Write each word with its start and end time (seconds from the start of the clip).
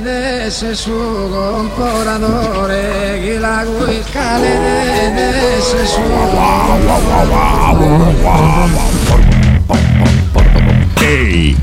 de 0.00 0.46
ese 0.46 0.74
suo 0.74 1.28
comporatore, 1.30 3.20
chi 3.22 3.38
la 3.38 3.64
guiscale 3.64 4.58
Ey. 11.00 11.56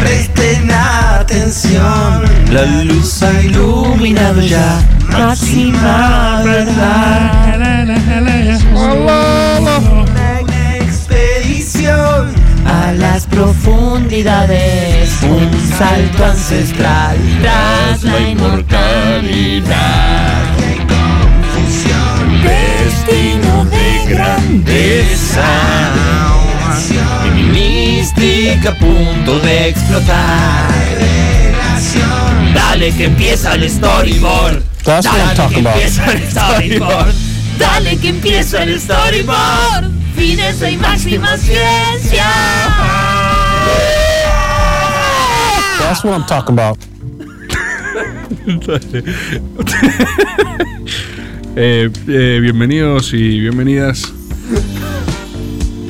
Presten 0.00 0.70
atención, 0.70 2.22
la 2.50 2.64
luz 2.84 3.22
ha 3.22 3.40
iluminado 3.42 4.40
ya 4.40 4.80
máxima 5.08 6.42
verdad. 6.44 7.46
Las 12.98 13.26
profundidades, 13.26 15.10
un 15.22 15.50
salto 15.76 16.24
ancestral 16.24 17.18
tras 17.42 18.02
la 18.02 18.20
inmortalidad. 18.20 19.66
Confusión, 20.88 22.42
destino 22.42 23.64
de 23.66 24.14
grandeza. 24.14 25.44
Y 27.26 27.30
mi 27.30 27.42
mística 27.42 28.70
a 28.70 28.74
punto 28.74 29.40
de 29.40 29.68
explotar. 29.68 30.70
Dale 32.54 32.92
que 32.92 33.04
empieza 33.04 33.54
el 33.54 33.68
storyboard. 33.68 34.62
That's 34.84 35.06
what 35.06 35.16
I'm 35.16 35.36
Dale 35.36 35.48
que 35.50 35.58
empieza 35.58 36.12
el 36.12 36.30
storyboard. 36.30 37.14
Dale 37.58 37.96
que 37.98 38.08
empieza 38.08 38.62
el 38.62 38.80
storyboard. 38.80 39.95
Fineza 40.16 40.70
y 40.70 40.76
máxima 40.78 41.36
ciencia. 41.36 42.24
That's 45.80 46.02
what 46.04 46.14
I'm 46.14 46.26
talking 46.26 46.54
about. 46.54 46.78
Eh, 51.58 51.88
eh, 52.06 52.38
bienvenidos 52.42 53.14
y 53.14 53.40
bienvenidas. 53.40 54.12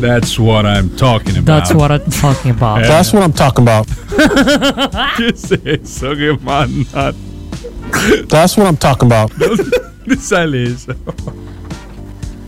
That's 0.01 0.39
what 0.39 0.65
I'm 0.65 0.91
talking 0.97 1.37
about. 1.39 1.45
That's 1.47 1.75
what 1.75 1.91
I'm 1.91 2.09
talking 2.09 2.53
about. 2.53 2.85
Eh, 2.85 2.87
That's 2.87 3.13
what 3.13 3.25
I'm 3.25 3.33
talking 3.33 3.65
about. 3.65 3.89
¿Qué 5.17 5.31
es 5.31 5.51
eso 5.51 6.15
que 6.15 6.39
mandan? 6.41 7.17
That's 8.29 8.57
what 8.57 8.69
I'm 8.69 8.77
talking 8.77 9.09
about. 9.09 9.33
¿Dónde 9.39 10.17
sale 10.21 10.63
eso? 10.73 10.95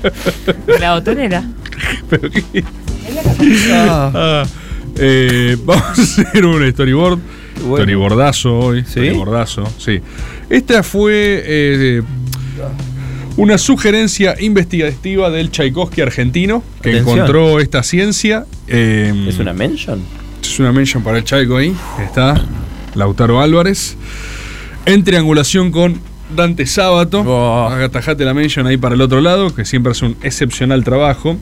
La 0.80 0.94
botonera. 0.94 1.42
¿Pero 2.10 2.30
qué? 2.30 2.64
Ah, 3.72 4.44
eh, 4.96 5.56
vamos 5.64 5.98
a 5.98 6.02
hacer 6.02 6.44
un 6.44 6.70
storyboard. 6.70 7.18
Storyboardazo 7.58 8.58
hoy. 8.58 8.84
Storyboardazo, 8.84 9.64
sí. 9.78 10.00
Esta 10.48 10.82
fue 10.82 11.42
eh, 11.44 12.02
una 13.36 13.58
sugerencia 13.58 14.36
investigativa 14.40 15.30
del 15.30 15.50
Tchaikovsky 15.50 16.00
argentino 16.00 16.62
que 16.83 16.90
Atención. 16.90 17.18
encontró 17.18 17.60
esta 17.60 17.83
ciencia. 17.83 18.46
eh, 18.68 19.12
¿Es 19.28 19.38
una 19.38 19.52
mention? 19.52 20.00
es 20.42 20.58
una 20.58 20.72
mention 20.72 21.02
para 21.02 21.18
el 21.18 21.24
Chaico 21.24 21.56
ahí. 21.56 21.74
Está 22.02 22.40
Lautaro 22.94 23.40
Álvarez. 23.40 23.96
En 24.86 25.05
triangulación 25.05 25.70
con 25.70 26.00
Dante 26.34 26.66
Sábato. 26.66 27.68
Atajate 27.68 28.24
la 28.24 28.34
mention 28.34 28.66
ahí 28.66 28.76
para 28.76 28.94
el 28.94 29.00
otro 29.00 29.20
lado, 29.20 29.54
que 29.54 29.64
siempre 29.64 29.92
hace 29.92 30.06
un 30.06 30.16
excepcional 30.22 30.84
trabajo. 30.84 31.36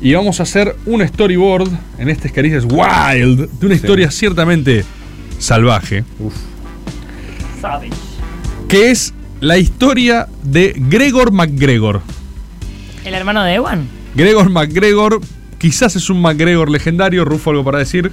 Y 0.00 0.14
vamos 0.14 0.40
a 0.40 0.44
hacer 0.44 0.76
un 0.86 1.06
storyboard 1.06 1.70
en 1.98 2.08
este 2.08 2.30
Caricias 2.30 2.64
Wild 2.64 3.50
de 3.50 3.66
una 3.66 3.74
historia 3.74 4.10
ciertamente 4.10 4.84
salvaje. 5.38 6.04
Que 8.68 8.90
es 8.90 9.12
la 9.40 9.58
historia 9.58 10.28
de 10.44 10.74
Gregor 10.76 11.32
McGregor. 11.32 12.02
¿El 13.04 13.14
hermano 13.14 13.42
de 13.42 13.54
Ewan? 13.54 13.88
Gregor 14.14 14.50
McGregor, 14.50 15.20
quizás 15.58 15.96
es 15.96 16.10
un 16.10 16.20
McGregor 16.20 16.70
legendario. 16.70 17.24
Rufo, 17.24 17.50
¿algo 17.50 17.64
para 17.64 17.78
decir? 17.78 18.12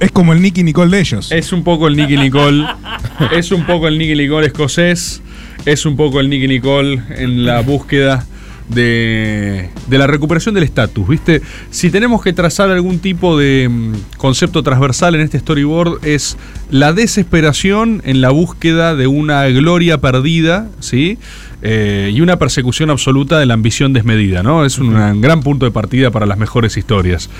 Es 0.00 0.10
como 0.12 0.32
el 0.32 0.42
Nicky 0.42 0.62
Nicole 0.62 0.94
de 0.94 1.00
ellos. 1.00 1.32
Es 1.32 1.52
un 1.52 1.64
poco 1.64 1.88
el 1.88 1.96
Nicky 1.96 2.16
Nicole. 2.16 2.66
es 3.32 3.50
un 3.50 3.64
poco 3.64 3.88
el 3.88 3.98
Nicky 3.98 4.14
Nicole 4.14 4.46
escocés. 4.46 5.22
Es 5.64 5.86
un 5.86 5.96
poco 5.96 6.20
el 6.20 6.28
Nicky 6.28 6.48
Nicole 6.48 7.02
en 7.16 7.44
la 7.44 7.60
búsqueda 7.60 8.26
de, 8.68 9.70
de 9.86 9.98
la 9.98 10.06
recuperación 10.06 10.54
del 10.54 10.64
estatus. 10.64 11.08
¿Viste? 11.08 11.40
Si 11.70 11.90
tenemos 11.90 12.22
que 12.22 12.32
trazar 12.32 12.70
algún 12.70 12.98
tipo 12.98 13.38
de 13.38 13.68
mm, 13.70 13.92
concepto 14.18 14.62
transversal 14.62 15.14
en 15.14 15.22
este 15.22 15.38
storyboard, 15.38 16.04
es 16.04 16.36
la 16.70 16.92
desesperación 16.92 18.02
en 18.04 18.20
la 18.20 18.30
búsqueda 18.30 18.94
de 18.94 19.06
una 19.06 19.46
gloria 19.46 19.98
perdida, 19.98 20.68
¿sí? 20.80 21.18
Eh, 21.62 22.12
y 22.14 22.20
una 22.20 22.38
persecución 22.38 22.90
absoluta 22.90 23.38
de 23.38 23.46
la 23.46 23.54
ambición 23.54 23.92
desmedida, 23.92 24.42
¿no? 24.42 24.64
Es 24.64 24.78
un 24.78 25.20
gran 25.20 25.42
punto 25.42 25.64
de 25.64 25.72
partida 25.72 26.10
para 26.10 26.26
las 26.26 26.38
mejores 26.38 26.76
historias. 26.76 27.30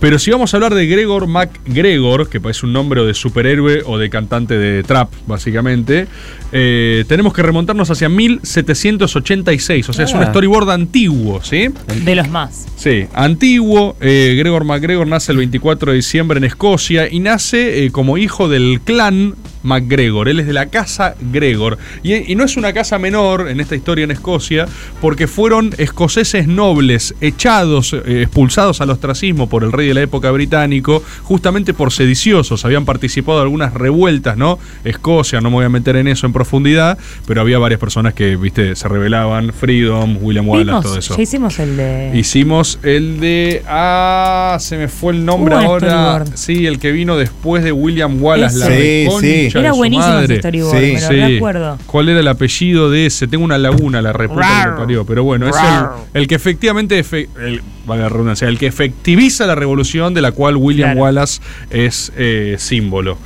Pero 0.00 0.18
si 0.20 0.30
vamos 0.30 0.54
a 0.54 0.56
hablar 0.56 0.74
de 0.74 0.86
Gregor 0.86 1.26
MacGregor, 1.26 2.28
que 2.28 2.40
es 2.48 2.62
un 2.62 2.72
nombre 2.72 3.02
de 3.04 3.14
superhéroe 3.14 3.82
o 3.84 3.98
de 3.98 4.08
cantante 4.08 4.56
de 4.56 4.84
trap, 4.84 5.10
básicamente, 5.26 6.06
eh, 6.52 7.04
tenemos 7.08 7.32
que 7.34 7.42
remontarnos 7.42 7.90
hacia 7.90 8.08
1786. 8.08 9.88
O 9.88 9.92
sea, 9.92 10.04
es 10.04 10.12
un 10.14 10.22
Ah. 10.22 10.26
storyboard 10.30 10.70
antiguo, 10.70 11.42
¿sí? 11.42 11.68
De 12.04 12.14
los 12.14 12.28
más. 12.28 12.66
Sí, 12.76 13.06
antiguo. 13.12 13.96
eh, 14.00 14.36
Gregor 14.38 14.64
MacGregor 14.64 15.06
nace 15.06 15.32
el 15.32 15.38
24 15.38 15.90
de 15.92 15.96
diciembre 15.96 16.38
en 16.38 16.44
Escocia 16.44 17.08
y 17.12 17.18
nace 17.20 17.84
eh, 17.86 17.90
como 17.90 18.18
hijo 18.18 18.48
del 18.48 18.80
clan 18.84 19.34
MacGregor. 19.62 20.28
Él 20.28 20.40
es 20.40 20.46
de 20.46 20.52
la 20.52 20.66
casa 20.66 21.14
Gregor. 21.32 21.78
Y, 22.02 22.32
y 22.32 22.34
no 22.34 22.44
es 22.44 22.56
una 22.56 22.72
casa 22.72 22.98
menor 22.98 23.48
en 23.48 23.60
esta 23.60 23.76
historia 23.76 24.04
en 24.04 24.10
Escocia, 24.10 24.66
porque 25.00 25.26
fueron 25.26 25.74
escoceses 25.78 26.46
nobles 26.46 27.14
echados, 27.20 27.92
eh, 27.92 28.22
expulsados 28.22 28.80
al 28.80 28.90
ostracismo 28.90 29.48
por 29.48 29.64
el 29.64 29.72
rey 29.72 29.88
de 29.88 29.94
la 29.94 30.02
época 30.02 30.30
británico, 30.30 31.02
justamente 31.22 31.74
por 31.74 31.92
sediciosos. 31.92 32.64
Habían 32.64 32.84
participado 32.84 33.38
de 33.38 33.42
algunas 33.44 33.74
revueltas, 33.74 34.36
¿no? 34.36 34.58
Escocia, 34.84 35.40
no 35.40 35.50
me 35.50 35.56
voy 35.56 35.64
a 35.64 35.68
meter 35.68 35.96
en 35.96 36.08
eso 36.08 36.26
en 36.26 36.32
profundidad, 36.32 36.98
pero 37.26 37.40
había 37.40 37.58
varias 37.58 37.80
personas 37.80 38.14
que, 38.14 38.36
viste, 38.36 38.74
se 38.76 38.88
rebelaban. 38.88 39.52
Freedom, 39.52 40.18
William 40.20 40.48
Wallace, 40.48 40.82
todo 40.82 40.98
eso. 40.98 41.16
ya 41.16 41.22
hicimos 41.22 41.58
el 41.58 41.76
de. 41.76 42.12
Hicimos 42.14 42.78
el 42.82 43.20
de. 43.20 43.62
Ah, 43.66 44.56
se 44.60 44.76
me 44.76 44.88
fue 44.88 45.12
el 45.12 45.24
nombre 45.24 45.54
ahora. 45.54 46.24
Sí, 46.34 46.66
el 46.66 46.78
que 46.78 46.92
vino 46.92 47.16
después 47.16 47.64
de 47.64 47.72
William 47.72 48.22
Wallace. 48.22 48.58
La. 48.58 48.66
Sí, 48.66 49.47
sí. 49.50 49.58
Era 49.58 49.72
buenísimo 49.72 50.18
ese 50.18 50.38
storyboard, 50.38 50.74
me 50.80 51.00
lo 51.00 51.26
recuerdo. 51.26 51.78
¿Cuál 51.86 52.08
era 52.08 52.20
el 52.20 52.28
apellido 52.28 52.90
de 52.90 53.06
ese? 53.06 53.26
Tengo 53.28 53.44
una 53.44 53.58
laguna, 53.58 54.00
la 54.02 54.12
reputa 54.12 54.64
que 54.74 54.80
parió. 54.80 55.04
Pero 55.04 55.24
bueno, 55.24 55.48
es 55.48 55.56
el, 55.56 56.20
el 56.22 56.26
que 56.28 56.34
efectivamente. 56.34 56.98
efe- 57.04 57.28
el, 57.40 57.62
valga 57.86 58.04
la 58.04 58.08
redundancia, 58.10 58.48
el 58.48 58.58
que 58.58 58.66
efectiviza 58.66 59.46
la 59.46 59.54
revolución 59.54 60.12
de 60.14 60.20
la 60.20 60.32
cual 60.32 60.56
William 60.56 60.88
Claro. 60.90 61.00
Wallace 61.02 61.40
es 61.70 62.12
eh, 62.16 62.56
símbolo. 62.58 63.16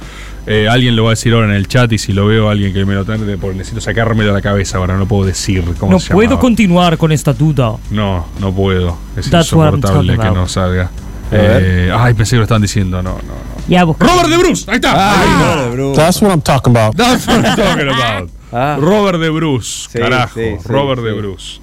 Eh, 0.46 0.66
alguien 0.68 0.96
lo 0.96 1.04
va 1.04 1.10
a 1.10 1.12
decir 1.12 1.32
ahora 1.34 1.46
en 1.46 1.52
el 1.54 1.68
chat 1.68 1.92
y 1.92 1.98
si 1.98 2.12
lo 2.12 2.26
veo 2.26 2.48
alguien 2.50 2.72
que 2.72 2.84
me 2.84 2.94
lo 2.94 3.04
trae, 3.04 3.18
porque 3.40 3.56
necesito 3.58 3.80
sacármelo 3.80 4.30
de 4.30 4.34
la 4.34 4.42
cabeza 4.42 4.78
ahora, 4.78 4.96
no 4.96 5.06
puedo 5.06 5.24
decir 5.24 5.62
cómo 5.78 5.92
No 5.92 6.00
se 6.00 6.12
puedo 6.12 6.30
llamaba. 6.30 6.40
continuar 6.40 6.98
con 6.98 7.12
esta 7.12 7.32
duda. 7.32 7.74
No, 7.92 8.26
no 8.40 8.52
puedo. 8.52 8.98
Es 9.16 9.30
That's 9.30 9.46
insoportable 9.52 10.12
que 10.16 10.24
no 10.24 10.30
about. 10.30 10.48
salga. 10.48 10.90
Eh, 11.32 11.93
ay, 11.97 12.15
pensé 12.15 12.32
que 12.32 12.38
lo 12.38 12.43
estaban 12.43 12.62
diciendo. 12.62 13.03
No, 13.03 13.12
no, 13.12 13.19
no. 13.22 13.34
Ya. 13.69 13.84
Robert 13.84 14.28
de 14.28 14.37
Bruce, 14.38 14.65
ahí 14.70 14.76
está. 14.76 14.93
Ah, 14.94 15.20
Ahí 15.20 15.70
está. 15.78 16.03
That's 16.04 16.20
what 16.22 16.31
I'm 16.32 16.43
talking 16.43 16.76
about. 16.76 16.97
That's 16.97 17.26
what 17.26 17.44
I'm 17.44 17.56
talking 17.56 17.88
about. 17.88 18.31
Ah. 18.54 18.76
Robert 18.78 19.19
de 19.19 19.31
Bruce, 19.31 19.88
Sí, 19.91 19.98
carajo. 19.98 20.34
sí, 20.38 20.56
sí, 20.60 20.69
Robert 20.69 21.00
sí. 21.00 21.06
de 21.06 21.12
Bruce. 21.15 21.60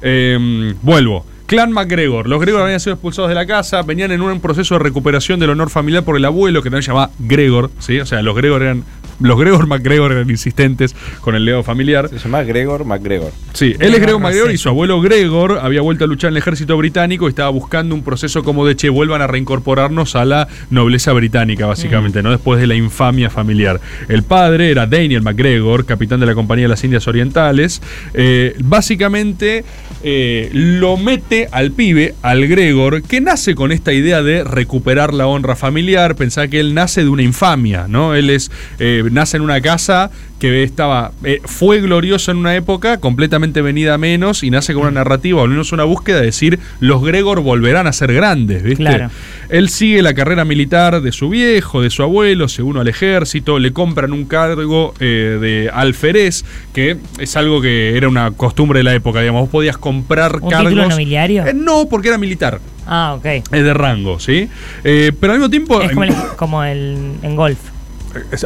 Eh, 0.00 0.74
vuelvo. 0.80 1.26
Clan 1.46 1.72
MacGregor. 1.72 2.28
Los 2.28 2.40
Gregor 2.40 2.62
habían 2.62 2.80
sido 2.80 2.94
expulsados 2.94 3.28
de 3.28 3.34
la 3.34 3.46
casa, 3.46 3.82
venían 3.82 4.12
en 4.12 4.22
un 4.22 4.40
proceso 4.40 4.74
de 4.74 4.80
recuperación 4.80 5.38
del 5.40 5.50
honor 5.50 5.70
familiar 5.70 6.02
por 6.04 6.16
el 6.16 6.24
abuelo, 6.24 6.62
que 6.62 6.70
también 6.70 6.82
se 6.82 6.88
llamaba 6.88 7.10
Gregor. 7.18 7.70
¿sí? 7.78 8.00
O 8.00 8.06
sea, 8.06 8.22
los 8.22 8.34
Gregor 8.34 8.62
eran. 8.62 8.84
Los 9.20 9.38
Gregor 9.38 9.68
MacGregor 9.68 10.10
eran 10.10 10.28
insistentes 10.28 10.96
con 11.20 11.36
el 11.36 11.44
legado 11.44 11.62
familiar. 11.62 12.08
Se 12.08 12.18
llama 12.18 12.42
Gregor 12.42 12.84
MacGregor. 12.84 13.30
Sí, 13.52 13.74
él 13.78 13.94
es 13.94 14.00
Gregor 14.00 14.20
MacGregor 14.20 14.50
y 14.50 14.58
su 14.58 14.68
abuelo 14.68 15.00
Gregor 15.00 15.60
había 15.62 15.82
vuelto 15.82 16.04
a 16.04 16.08
luchar 16.08 16.30
en 16.30 16.34
el 16.34 16.38
ejército 16.38 16.76
británico 16.76 17.26
y 17.26 17.28
estaba 17.28 17.48
buscando 17.50 17.94
un 17.94 18.02
proceso 18.02 18.42
como 18.42 18.66
de 18.66 18.74
che, 18.74 18.88
vuelvan 18.88 19.22
a 19.22 19.28
reincorporarnos 19.28 20.16
a 20.16 20.24
la 20.24 20.48
nobleza 20.70 21.12
británica, 21.12 21.64
básicamente, 21.64 22.24
¿no? 22.24 22.30
Después 22.30 22.60
de 22.60 22.66
la 22.66 22.74
infamia 22.74 23.30
familiar. 23.30 23.80
El 24.08 24.24
padre 24.24 24.72
era 24.72 24.86
Daniel 24.86 25.22
MacGregor, 25.22 25.86
capitán 25.86 26.18
de 26.18 26.26
la 26.26 26.34
Compañía 26.34 26.64
de 26.64 26.70
las 26.70 26.82
Indias 26.82 27.06
Orientales. 27.06 27.82
Eh, 28.14 28.56
básicamente, 28.64 29.64
eh, 30.06 30.50
lo 30.52 30.98
mete 30.98 31.48
al 31.50 31.72
pibe, 31.72 32.14
al 32.20 32.46
Gregor, 32.46 33.02
que 33.02 33.22
nace 33.22 33.54
con 33.54 33.72
esta 33.72 33.94
idea 33.94 34.22
de 34.22 34.44
recuperar 34.44 35.14
la 35.14 35.26
honra 35.26 35.56
familiar. 35.56 36.14
Pensá 36.14 36.46
que 36.48 36.60
él 36.60 36.74
nace 36.74 37.02
de 37.02 37.08
una 37.08 37.22
infamia, 37.22 37.86
¿no? 37.88 38.14
Él 38.14 38.28
es, 38.28 38.50
eh, 38.78 39.02
nace 39.10 39.38
en 39.38 39.42
una 39.42 39.62
casa 39.62 40.10
que 40.38 40.62
estaba, 40.62 41.12
eh, 41.22 41.40
fue 41.44 41.80
gloriosa 41.80 42.32
en 42.32 42.38
una 42.38 42.54
época, 42.54 42.98
completamente 42.98 43.62
venida 43.62 43.94
a 43.94 43.98
menos, 43.98 44.42
y 44.42 44.50
nace 44.50 44.74
con 44.74 44.82
una 44.82 44.90
narrativa, 44.90 45.40
o 45.40 45.44
al 45.44 45.48
menos 45.50 45.72
una 45.72 45.84
búsqueda 45.84 46.18
de 46.20 46.26
decir, 46.26 46.58
los 46.80 47.02
Gregor 47.02 47.40
volverán 47.40 47.86
a 47.86 47.92
ser 47.92 48.12
grandes, 48.12 48.62
¿viste? 48.62 48.84
Claro. 48.84 49.10
Él 49.48 49.68
sigue 49.68 50.02
la 50.02 50.12
carrera 50.12 50.44
militar 50.44 51.00
de 51.00 51.12
su 51.12 51.28
viejo, 51.30 51.80
de 51.80 51.88
su 51.90 52.02
abuelo, 52.02 52.48
se 52.48 52.62
une 52.62 52.80
al 52.80 52.88
ejército, 52.88 53.58
le 53.58 53.72
compran 53.72 54.12
un 54.12 54.24
cargo 54.26 54.92
eh, 55.00 55.38
de 55.40 55.70
alférez, 55.72 56.44
que 56.72 56.96
es 57.18 57.36
algo 57.36 57.60
que 57.62 57.96
era 57.96 58.08
una 58.08 58.32
costumbre 58.32 58.80
de 58.80 58.84
la 58.84 58.94
época, 58.94 59.20
digamos, 59.20 59.42
vos 59.42 59.50
podías 59.50 59.78
comprar 59.78 60.40
¿Un 60.42 60.50
cargos. 60.50 60.70
título 60.70 60.88
nobiliario? 60.88 61.46
Eh, 61.46 61.54
no, 61.54 61.86
porque 61.88 62.08
era 62.08 62.18
militar, 62.18 62.60
Ah, 62.86 63.14
ok. 63.16 63.24
es 63.24 63.50
de 63.50 63.72
rango, 63.72 64.20
¿sí? 64.20 64.48
Eh, 64.82 65.12
pero 65.18 65.32
al 65.32 65.38
mismo 65.38 65.50
tiempo... 65.50 65.80
Es 65.80 65.90
como, 65.90 66.04
el, 66.04 66.14
como 66.36 66.64
el, 66.64 67.12
en 67.22 67.36
golf. 67.36 67.58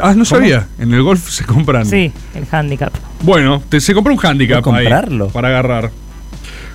Ah, 0.01 0.13
no 0.15 0.25
sabía, 0.25 0.67
en 0.79 0.93
el 0.93 1.01
golf 1.03 1.29
se 1.29 1.43
compran... 1.45 1.85
Sí, 1.85 2.11
el 2.35 2.45
handicap. 2.51 2.91
Bueno, 3.21 3.61
te- 3.69 3.79
se 3.81 3.93
compró 3.93 4.13
un 4.13 4.19
handicap 4.25 4.63
¿Puedes 4.63 4.79
ahí 4.79 4.85
comprarlo? 4.85 5.27
para 5.29 5.47
agarrar. 5.49 5.91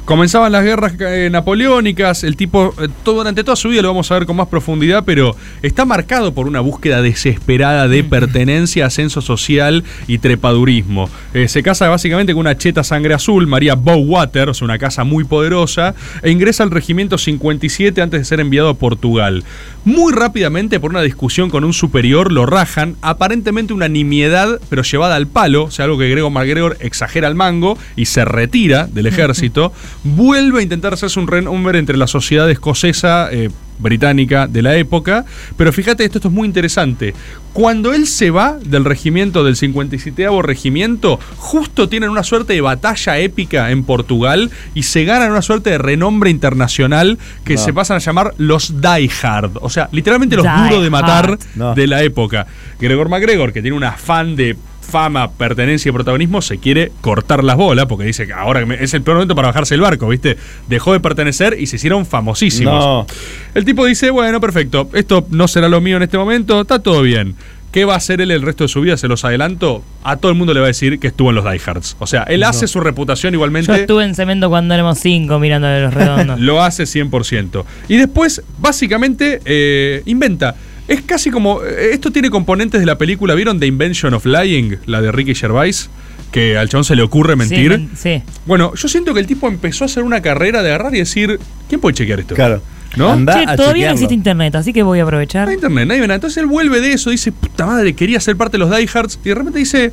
Comenzaban 0.04 0.52
las 0.52 0.64
guerras 0.64 0.92
eh, 1.00 1.30
napoleónicas, 1.32 2.24
el 2.24 2.36
tipo, 2.36 2.74
eh, 2.78 2.88
todo, 3.04 3.16
durante 3.16 3.42
toda 3.42 3.56
su 3.56 3.70
vida 3.70 3.80
lo 3.80 3.88
vamos 3.88 4.10
a 4.10 4.14
ver 4.14 4.26
con 4.26 4.36
más 4.36 4.48
profundidad, 4.48 5.02
pero 5.06 5.34
está 5.62 5.86
marcado 5.86 6.34
por 6.34 6.46
una 6.46 6.60
búsqueda 6.60 7.00
desesperada 7.00 7.88
de 7.88 8.04
pertenencia, 8.04 8.84
ascenso 8.84 9.22
social 9.22 9.82
y 10.06 10.18
trepadurismo. 10.18 11.08
Eh, 11.32 11.48
se 11.48 11.62
casa 11.62 11.88
básicamente 11.88 12.34
con 12.34 12.40
una 12.40 12.58
cheta 12.58 12.84
sangre 12.84 13.14
azul, 13.14 13.46
María 13.46 13.76
sea, 13.76 14.54
una 14.60 14.76
casa 14.76 15.04
muy 15.04 15.24
poderosa, 15.24 15.94
e 16.22 16.30
ingresa 16.30 16.64
al 16.64 16.70
regimiento 16.70 17.16
57 17.16 18.02
antes 18.02 18.20
de 18.20 18.24
ser 18.26 18.40
enviado 18.40 18.68
a 18.68 18.74
Portugal. 18.74 19.42
Muy 19.86 20.12
rápidamente, 20.12 20.80
por 20.80 20.90
una 20.90 21.00
discusión 21.00 21.48
con 21.48 21.64
un 21.64 21.72
superior, 21.72 22.30
lo 22.30 22.44
rajan, 22.44 22.96
aparentemente 23.00 23.72
una 23.72 23.88
nimiedad, 23.88 24.60
pero 24.68 24.82
llevada 24.82 25.16
al 25.16 25.28
palo, 25.28 25.64
o 25.64 25.70
sea, 25.70 25.86
algo 25.86 25.96
que 25.96 26.10
Gregor 26.10 26.30
MacGregor 26.30 26.76
exagera 26.80 27.26
al 27.26 27.34
mango 27.34 27.78
y 27.96 28.04
se 28.04 28.26
retira 28.26 28.86
del 28.86 29.06
ejército, 29.14 29.72
vuelve 30.04 30.60
a 30.60 30.62
intentar 30.62 30.92
hacerse 30.94 31.18
un 31.18 31.26
renombre 31.26 31.78
entre 31.78 31.96
la 31.96 32.06
sociedad 32.06 32.48
escocesa, 32.50 33.28
eh, 33.32 33.50
británica 33.76 34.46
de 34.46 34.62
la 34.62 34.76
época, 34.76 35.24
pero 35.56 35.72
fíjate, 35.72 36.04
esto, 36.04 36.18
esto 36.18 36.28
es 36.28 36.34
muy 36.34 36.46
interesante. 36.46 37.12
Cuando 37.52 37.92
él 37.92 38.06
se 38.06 38.30
va 38.30 38.56
del 38.64 38.84
regimiento, 38.84 39.42
del 39.42 39.56
57 39.56 40.28
regimiento, 40.42 41.18
justo 41.36 41.88
tienen 41.88 42.10
una 42.10 42.22
suerte 42.22 42.52
de 42.52 42.60
batalla 42.60 43.18
épica 43.18 43.70
en 43.72 43.82
Portugal 43.82 44.50
y 44.74 44.84
se 44.84 45.04
ganan 45.04 45.32
una 45.32 45.42
suerte 45.42 45.70
de 45.70 45.78
renombre 45.78 46.30
internacional 46.30 47.18
que 47.44 47.54
No. 47.54 47.60
se 47.60 47.72
pasan 47.72 47.96
a 47.96 48.00
llamar 48.00 48.34
los 48.38 48.80
Die 48.80 49.10
Hard, 49.22 49.58
o 49.60 49.68
sea, 49.68 49.88
literalmente 49.90 50.36
los 50.36 50.44
Die 50.44 50.62
duros 50.68 50.82
de 50.82 50.90
matar. 50.90 51.38
No. 51.56 51.74
de 51.74 51.86
la 51.88 52.02
época. 52.02 52.46
Gregor 52.80 53.08
MacGregor, 53.08 53.52
que 53.52 53.60
tiene 53.62 53.76
un 53.76 53.84
afán 53.84 54.36
de 54.36 54.56
fama, 54.88 55.32
pertenencia 55.32 55.88
y 55.88 55.92
protagonismo, 55.92 56.42
se 56.42 56.58
quiere 56.58 56.92
cortar 57.00 57.42
las 57.42 57.56
bolas 57.56 57.86
porque 57.86 58.04
dice 58.04 58.26
que 58.26 58.32
ahora 58.32 58.64
es 58.78 58.94
el 58.94 59.02
peor 59.02 59.16
momento 59.16 59.34
para 59.34 59.48
bajarse 59.48 59.74
el 59.74 59.80
barco, 59.80 60.08
¿viste? 60.08 60.36
Dejó 60.68 60.92
de 60.92 61.00
pertenecer 61.00 61.56
y 61.58 61.66
se 61.66 61.76
hicieron 61.76 62.06
famosísimos. 62.06 62.74
No. 62.74 63.06
El 63.54 63.64
tipo 63.64 63.84
dice, 63.84 64.10
bueno, 64.10 64.40
perfecto, 64.40 64.88
esto 64.92 65.26
no 65.30 65.48
será 65.48 65.68
lo 65.68 65.80
mío 65.80 65.96
en 65.96 66.02
este 66.04 66.18
momento, 66.18 66.60
está 66.60 66.78
todo 66.78 67.02
bien. 67.02 67.34
¿Qué 67.74 67.84
va 67.84 67.94
a 67.94 67.96
hacer 67.96 68.20
él 68.20 68.30
el 68.30 68.42
resto 68.42 68.62
de 68.62 68.68
su 68.68 68.80
vida? 68.82 68.96
Se 68.96 69.08
los 69.08 69.24
adelanto. 69.24 69.82
A 70.04 70.16
todo 70.16 70.30
el 70.30 70.38
mundo 70.38 70.54
le 70.54 70.60
va 70.60 70.66
a 70.66 70.68
decir 70.68 71.00
que 71.00 71.08
estuvo 71.08 71.30
en 71.30 71.34
los 71.34 71.44
diehards. 71.44 71.96
O 71.98 72.06
sea, 72.06 72.22
él 72.22 72.44
hace 72.44 72.68
su 72.68 72.78
reputación 72.78 73.32
Yo 73.32 73.38
igualmente. 73.38 73.74
estuve 73.74 74.04
en 74.04 74.14
cemento 74.14 74.48
cuando 74.48 74.74
éramos 74.74 75.00
cinco 75.00 75.40
mirando 75.40 75.66
de 75.66 75.80
los 75.80 75.92
redondos. 75.92 76.38
Lo 76.40 76.62
hace 76.62 76.84
100%. 76.84 77.64
Y 77.88 77.96
después, 77.96 78.44
básicamente, 78.60 79.40
eh, 79.44 80.02
inventa. 80.06 80.54
Es 80.88 81.00
casi 81.02 81.30
como. 81.30 81.62
eh, 81.62 81.90
Esto 81.92 82.10
tiene 82.10 82.30
componentes 82.30 82.80
de 82.80 82.86
la 82.86 82.98
película. 82.98 83.34
¿Vieron 83.34 83.58
The 83.58 83.66
Invention 83.66 84.14
of 84.14 84.26
Lying? 84.26 84.78
La 84.86 85.00
de 85.00 85.10
Ricky 85.12 85.34
Gervais. 85.34 85.88
Que 86.30 86.58
al 86.58 86.68
chabón 86.68 86.84
se 86.84 86.96
le 86.96 87.02
ocurre 87.02 87.36
mentir. 87.36 87.88
Sí, 87.94 88.18
sí. 88.18 88.22
Bueno, 88.44 88.74
yo 88.74 88.88
siento 88.88 89.14
que 89.14 89.20
el 89.20 89.26
tipo 89.26 89.46
empezó 89.48 89.84
a 89.84 89.86
hacer 89.86 90.02
una 90.02 90.20
carrera 90.20 90.62
de 90.62 90.70
agarrar 90.70 90.94
y 90.94 90.98
decir: 90.98 91.38
¿Quién 91.68 91.80
puede 91.80 91.94
chequear 91.94 92.20
esto? 92.20 92.34
Claro. 92.34 92.60
¿No? 92.96 93.10
Anda 93.10 93.34
Che, 93.34 93.40
a 93.50 93.56
todavía 93.56 93.56
no 93.56 93.72
chequearlo. 93.72 93.92
existe 93.94 94.14
internet, 94.14 94.54
así 94.54 94.72
que 94.72 94.82
voy 94.84 95.00
a 95.00 95.02
aprovechar. 95.04 95.44
No 95.46 95.50
hay 95.50 95.54
internet, 95.56 95.86
nadie 95.88 96.00
ve 96.00 96.06
nada. 96.06 96.16
Entonces 96.16 96.36
él 96.38 96.46
vuelve 96.46 96.80
de 96.80 96.92
eso, 96.92 97.10
dice, 97.10 97.32
puta 97.32 97.66
madre, 97.66 97.94
quería 97.94 98.20
ser 98.20 98.36
parte 98.36 98.52
de 98.56 98.58
los 98.58 98.70
diehards. 98.76 99.18
Y 99.24 99.28
de 99.30 99.34
repente 99.34 99.58
dice, 99.58 99.92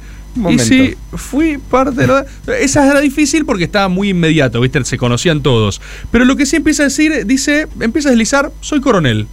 y 0.50 0.60
si 0.60 0.96
fui 1.14 1.58
parte 1.58 2.02
de 2.02 2.08
los 2.08 2.24
Esa 2.60 2.88
era 2.90 3.00
difícil 3.02 3.44
porque 3.46 3.64
estaba 3.64 3.88
muy 3.88 4.10
inmediato, 4.10 4.62
¿viste? 4.62 4.84
Se 4.86 4.98
conocían 5.00 5.42
todos. 5.42 5.82
Pero 6.12 6.26
lo 6.26 6.36
que 6.36 6.46
sí 6.46 6.58
empieza 6.58 6.84
a 6.84 6.86
decir, 6.88 7.26
dice, 7.26 7.68
empieza 7.80 8.10
a 8.10 8.12
deslizar, 8.12 8.52
soy 8.62 8.82
coronel. 8.82 9.26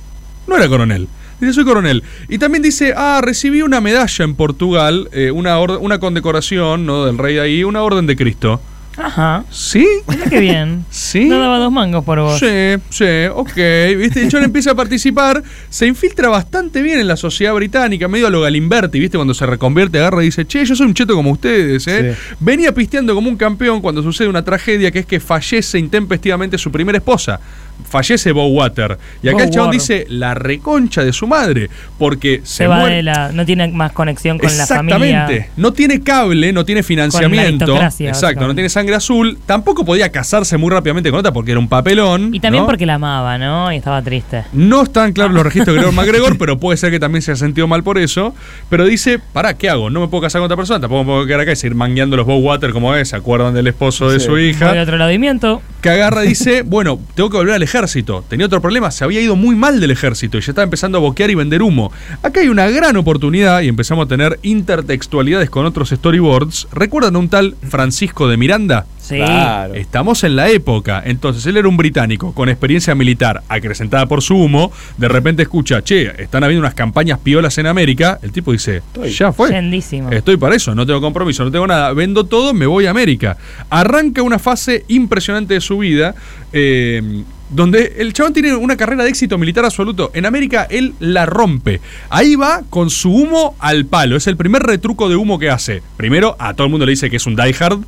No 0.46 0.56
era 0.56 0.66
coronel. 0.68 1.08
Dice, 1.40 1.52
soy 1.52 1.64
coronel. 1.64 2.02
Y 2.28 2.38
también 2.38 2.62
dice, 2.62 2.94
ah, 2.96 3.20
recibí 3.22 3.62
una 3.62 3.80
medalla 3.80 4.24
en 4.24 4.34
Portugal, 4.34 5.08
eh, 5.12 5.30
una, 5.30 5.58
una 5.60 5.98
condecoración, 5.98 6.86
¿no? 6.86 7.06
Del 7.06 7.18
rey 7.18 7.34
de 7.34 7.40
ahí, 7.40 7.64
una 7.64 7.82
orden 7.82 8.06
de 8.06 8.16
Cristo. 8.16 8.60
Ajá. 8.98 9.44
¿Sí? 9.50 9.86
Mira 10.08 10.24
qué 10.28 10.40
bien. 10.40 10.84
¿Sí? 10.90 11.26
No 11.26 11.38
daba 11.38 11.58
dos 11.58 11.72
mangos 11.72 12.04
por 12.04 12.18
vos. 12.18 12.38
Sí, 12.38 12.46
sí, 12.90 13.26
ok. 13.32 13.56
¿Viste? 13.96 14.24
Y 14.24 14.28
John 14.30 14.42
empieza 14.42 14.72
a 14.72 14.74
participar, 14.74 15.42
se 15.68 15.86
infiltra 15.86 16.28
bastante 16.28 16.82
bien 16.82 16.98
en 16.98 17.06
la 17.06 17.16
sociedad 17.16 17.54
británica, 17.54 18.08
medio 18.08 18.26
a 18.26 18.30
lo 18.30 18.40
Galimberti, 18.40 18.98
¿viste? 18.98 19.16
Cuando 19.16 19.34
se 19.34 19.46
reconvierte, 19.46 19.98
agarra 19.98 20.22
y 20.22 20.26
dice, 20.26 20.46
che, 20.46 20.64
yo 20.64 20.74
soy 20.74 20.86
un 20.86 20.94
cheto 20.94 21.14
como 21.14 21.30
ustedes, 21.30 21.86
¿eh? 21.86 22.16
Venía 22.40 22.74
pisteando 22.74 23.14
como 23.14 23.28
un 23.28 23.36
campeón 23.36 23.80
cuando 23.80 24.02
sucede 24.02 24.28
una 24.28 24.44
tragedia 24.44 24.90
que 24.90 25.00
es 25.00 25.06
que 25.06 25.20
fallece 25.20 25.78
intempestivamente 25.78 26.58
su 26.58 26.72
primera 26.72 26.98
esposa. 26.98 27.40
Fallece 27.84 28.32
Bowater. 28.32 28.98
Y 29.22 29.28
acá 29.28 29.44
el 29.44 29.50
chabón 29.50 29.70
dice 29.70 30.06
la 30.08 30.34
reconcha 30.34 31.04
de 31.04 31.12
su 31.12 31.26
madre, 31.26 31.70
porque 31.98 32.40
se, 32.44 32.58
Se 32.58 32.66
va 32.66 32.86
de 32.86 33.02
la. 33.02 33.32
No 33.32 33.44
tiene 33.46 33.68
más 33.68 33.92
conexión 33.92 34.38
con 34.38 34.48
la 34.48 34.62
Exactamente. 34.62 34.92
familia. 34.92 35.48
No 35.56 35.72
tiene 35.72 36.02
cable, 36.02 36.52
no 36.52 36.64
tiene 36.64 36.82
financiamiento. 36.82 37.76
Exacto, 38.00 38.46
no 38.46 38.54
tiene 38.54 38.68
sangre 38.68 38.94
azul. 38.94 39.38
Tampoco 39.46 39.84
podía 39.84 40.10
casarse 40.10 40.56
muy 40.56 40.70
rápidamente 40.70 41.10
con 41.10 41.20
otra 41.20 41.32
porque 41.32 41.52
era 41.52 41.60
un 41.60 41.68
papelón. 41.68 42.34
Y 42.34 42.40
también 42.40 42.62
¿no? 42.62 42.66
porque 42.68 42.86
la 42.86 42.94
amaba, 42.94 43.38
¿no? 43.38 43.72
Y 43.72 43.76
estaba 43.76 44.02
triste. 44.02 44.44
No 44.52 44.82
están 44.82 45.12
claros 45.12 45.34
los 45.34 45.44
registros 45.44 45.74
de 45.74 45.80
Gregor 45.82 45.94
MacGregor, 45.94 46.38
pero 46.38 46.58
puede 46.58 46.76
ser 46.76 46.90
que 46.90 47.00
también 47.00 47.22
se 47.22 47.32
haya 47.32 47.38
sentido 47.38 47.66
mal 47.66 47.82
por 47.82 47.98
eso. 47.98 48.34
Pero 48.68 48.84
dice, 48.84 49.18
pará, 49.18 49.54
¿qué 49.54 49.68
hago? 49.70 49.90
No 49.90 50.00
me 50.00 50.08
puedo 50.08 50.22
casar 50.22 50.40
con 50.40 50.46
otra 50.46 50.56
persona, 50.56 50.80
tampoco 50.80 51.04
me 51.04 51.10
puedo 51.12 51.26
quedar 51.26 51.40
acá 51.40 51.52
y 51.52 51.56
seguir 51.56 51.76
mangueando 51.76 52.16
los 52.16 52.26
Bowwater 52.26 52.72
como 52.72 52.94
es, 52.94 53.08
¿se 53.08 53.16
acuerdan 53.16 53.54
del 53.54 53.66
esposo 53.66 54.10
de 54.10 54.20
su 54.20 54.38
hija? 54.38 54.74
otro 54.80 54.96
lado 54.96 55.10
y 55.10 55.18
miento. 55.18 55.62
Que 55.82 55.90
agarra 55.90 56.24
y 56.24 56.28
dice, 56.28 56.62
bueno, 56.62 56.98
tengo 57.14 57.30
que 57.30 57.36
volver 57.36 57.54
al 57.54 57.62
ejército. 57.68 58.24
Tenía 58.28 58.46
otro 58.46 58.60
problema, 58.60 58.90
se 58.90 59.04
había 59.04 59.20
ido 59.20 59.36
muy 59.36 59.54
mal 59.54 59.80
del 59.80 59.90
ejército 59.90 60.38
y 60.38 60.40
ya 60.40 60.52
estaba 60.52 60.64
empezando 60.64 60.98
a 60.98 61.00
boquear 61.00 61.30
y 61.30 61.34
vender 61.34 61.62
humo. 61.62 61.92
Acá 62.22 62.40
hay 62.40 62.48
una 62.48 62.68
gran 62.70 62.96
oportunidad 62.96 63.60
y 63.60 63.68
empezamos 63.68 64.06
a 64.06 64.08
tener 64.08 64.38
intertextualidades 64.42 65.50
con 65.50 65.66
otros 65.66 65.90
storyboards. 65.90 66.68
¿Recuerdan 66.72 67.16
a 67.16 67.18
un 67.18 67.28
tal 67.28 67.56
Francisco 67.68 68.26
de 68.28 68.36
Miranda? 68.36 68.86
Sí. 69.00 69.16
Claro. 69.16 69.74
Estamos 69.74 70.22
en 70.24 70.36
la 70.36 70.50
época. 70.50 71.02
Entonces, 71.04 71.46
él 71.46 71.56
era 71.56 71.66
un 71.66 71.78
británico 71.78 72.32
con 72.34 72.48
experiencia 72.50 72.94
militar 72.94 73.42
acrecentada 73.48 74.06
por 74.06 74.22
su 74.22 74.36
humo. 74.36 74.70
De 74.98 75.08
repente 75.08 75.42
escucha, 75.42 75.82
che, 75.82 76.12
están 76.22 76.44
habiendo 76.44 76.60
unas 76.60 76.74
campañas 76.74 77.18
piolas 77.18 77.56
en 77.56 77.66
América. 77.66 78.18
El 78.22 78.32
tipo 78.32 78.52
dice, 78.52 78.82
ya 79.16 79.32
fue. 79.32 79.50
Yendísimo. 79.50 80.10
Estoy 80.10 80.36
para 80.36 80.56
eso, 80.56 80.74
no 80.74 80.84
tengo 80.84 81.00
compromiso, 81.00 81.42
no 81.44 81.50
tengo 81.50 81.66
nada. 81.66 81.92
Vendo 81.94 82.24
todo, 82.24 82.52
me 82.52 82.66
voy 82.66 82.84
a 82.86 82.90
América. 82.90 83.38
Arranca 83.70 84.22
una 84.22 84.38
fase 84.38 84.84
impresionante 84.88 85.54
de 85.54 85.60
su 85.60 85.78
vida. 85.78 86.14
eh, 86.52 87.24
donde 87.50 87.94
el 87.98 88.12
chabón 88.12 88.32
tiene 88.32 88.54
una 88.54 88.76
carrera 88.76 89.04
de 89.04 89.10
éxito 89.10 89.38
militar 89.38 89.64
absoluto. 89.64 90.10
En 90.14 90.26
América 90.26 90.66
él 90.70 90.94
la 91.00 91.26
rompe. 91.26 91.80
Ahí 92.10 92.34
va 92.34 92.62
con 92.68 92.90
su 92.90 93.12
humo 93.12 93.56
al 93.58 93.86
palo. 93.86 94.16
Es 94.16 94.26
el 94.26 94.36
primer 94.36 94.62
retruco 94.62 95.08
de 95.08 95.16
humo 95.16 95.38
que 95.38 95.50
hace. 95.50 95.82
Primero, 95.96 96.36
a 96.38 96.54
todo 96.54 96.66
el 96.66 96.70
mundo 96.70 96.86
le 96.86 96.90
dice 96.90 97.10
que 97.10 97.16
es 97.16 97.26
un 97.26 97.36
diehard. 97.36 97.80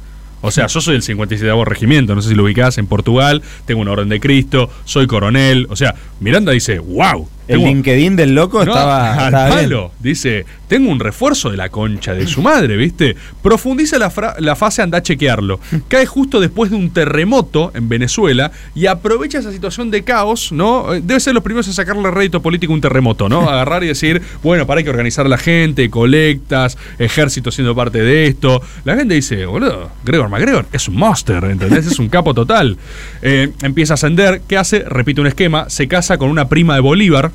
O 0.42 0.50
sea, 0.50 0.66
yo 0.68 0.80
soy 0.80 0.94
del 0.94 1.02
57 1.02 1.52
regimiento, 1.66 2.14
no 2.14 2.22
sé 2.22 2.30
si 2.30 2.34
lo 2.34 2.44
ubicás 2.44 2.78
en 2.78 2.86
Portugal, 2.86 3.42
tengo 3.66 3.82
una 3.82 3.92
orden 3.92 4.08
de 4.08 4.20
Cristo, 4.20 4.70
soy 4.86 5.06
coronel. 5.06 5.66
O 5.68 5.76
sea, 5.76 5.94
Miranda 6.20 6.52
dice, 6.52 6.78
wow. 6.78 7.28
El 7.48 7.56
tengo- 7.58 7.66
LinkedIn 7.68 8.16
del 8.16 8.34
loco 8.34 8.64
no, 8.64 8.72
estaba, 8.72 9.14
al 9.26 9.32
bien. 9.32 9.48
palo. 9.68 9.92
Dice, 9.98 10.46
tengo 10.68 10.90
un 10.90 11.00
refuerzo 11.00 11.50
de 11.50 11.56
la 11.56 11.68
concha 11.68 12.14
de 12.14 12.26
su 12.26 12.42
madre, 12.42 12.76
¿viste? 12.76 13.16
Profundiza 13.42 13.98
la, 13.98 14.10
fase, 14.56 14.82
anda 14.82 14.98
a 14.98 15.02
chequearlo. 15.02 15.58
Cae 15.88 16.06
justo 16.06 16.38
después 16.40 16.70
de 16.70 16.76
un 16.76 16.90
terremoto 16.90 17.72
en 17.74 17.88
Venezuela 17.88 18.52
y 18.74 18.86
aprovecha 18.86 19.38
esa 19.38 19.50
situación 19.52 19.90
de 19.90 20.04
caos, 20.04 20.52
¿no? 20.52 20.94
Eh, 20.94 21.00
Debe 21.02 21.18
ser 21.18 21.34
los 21.34 21.42
primeros 21.42 21.66
en 21.66 21.72
sacarle 21.74 22.08
rédito 22.10 22.40
político 22.40 22.72
a 22.72 22.76
un 22.76 22.80
terremoto, 22.80 23.28
¿no? 23.28 23.40
Agarrar 23.50 23.82
y 23.82 23.88
decir, 23.88 24.22
bueno, 24.42 24.66
para 24.66 24.78
hay 24.78 24.84
que 24.84 24.90
organizar 24.90 25.26
a 25.26 25.28
la 25.28 25.38
gente, 25.38 25.90
colectas, 25.90 26.78
ejército 27.00 27.50
siendo 27.50 27.74
parte 27.74 28.00
de 28.00 28.26
esto. 28.26 28.62
La 28.84 28.94
gente 28.96 29.14
dice, 29.14 29.44
boludo, 29.46 29.90
Gregor 30.04 30.28
MacGregor 30.28 30.66
es 30.72 30.86
un 30.88 30.96
monster, 30.96 31.42
¿entendés? 31.44 31.86
Es 31.86 31.98
un 31.98 32.08
capo 32.08 32.32
total. 32.32 32.76
Eh, 33.22 33.50
empieza 33.62 33.94
a 33.94 33.96
ascender, 33.96 34.42
¿qué 34.46 34.56
hace? 34.56 34.80
Repite 34.80 35.20
un 35.20 35.26
esquema, 35.26 35.68
se 35.68 35.88
casa 35.88 36.16
con 36.16 36.30
una 36.30 36.48
prima 36.48 36.74
de 36.74 36.80
Bolívar, 36.80 37.32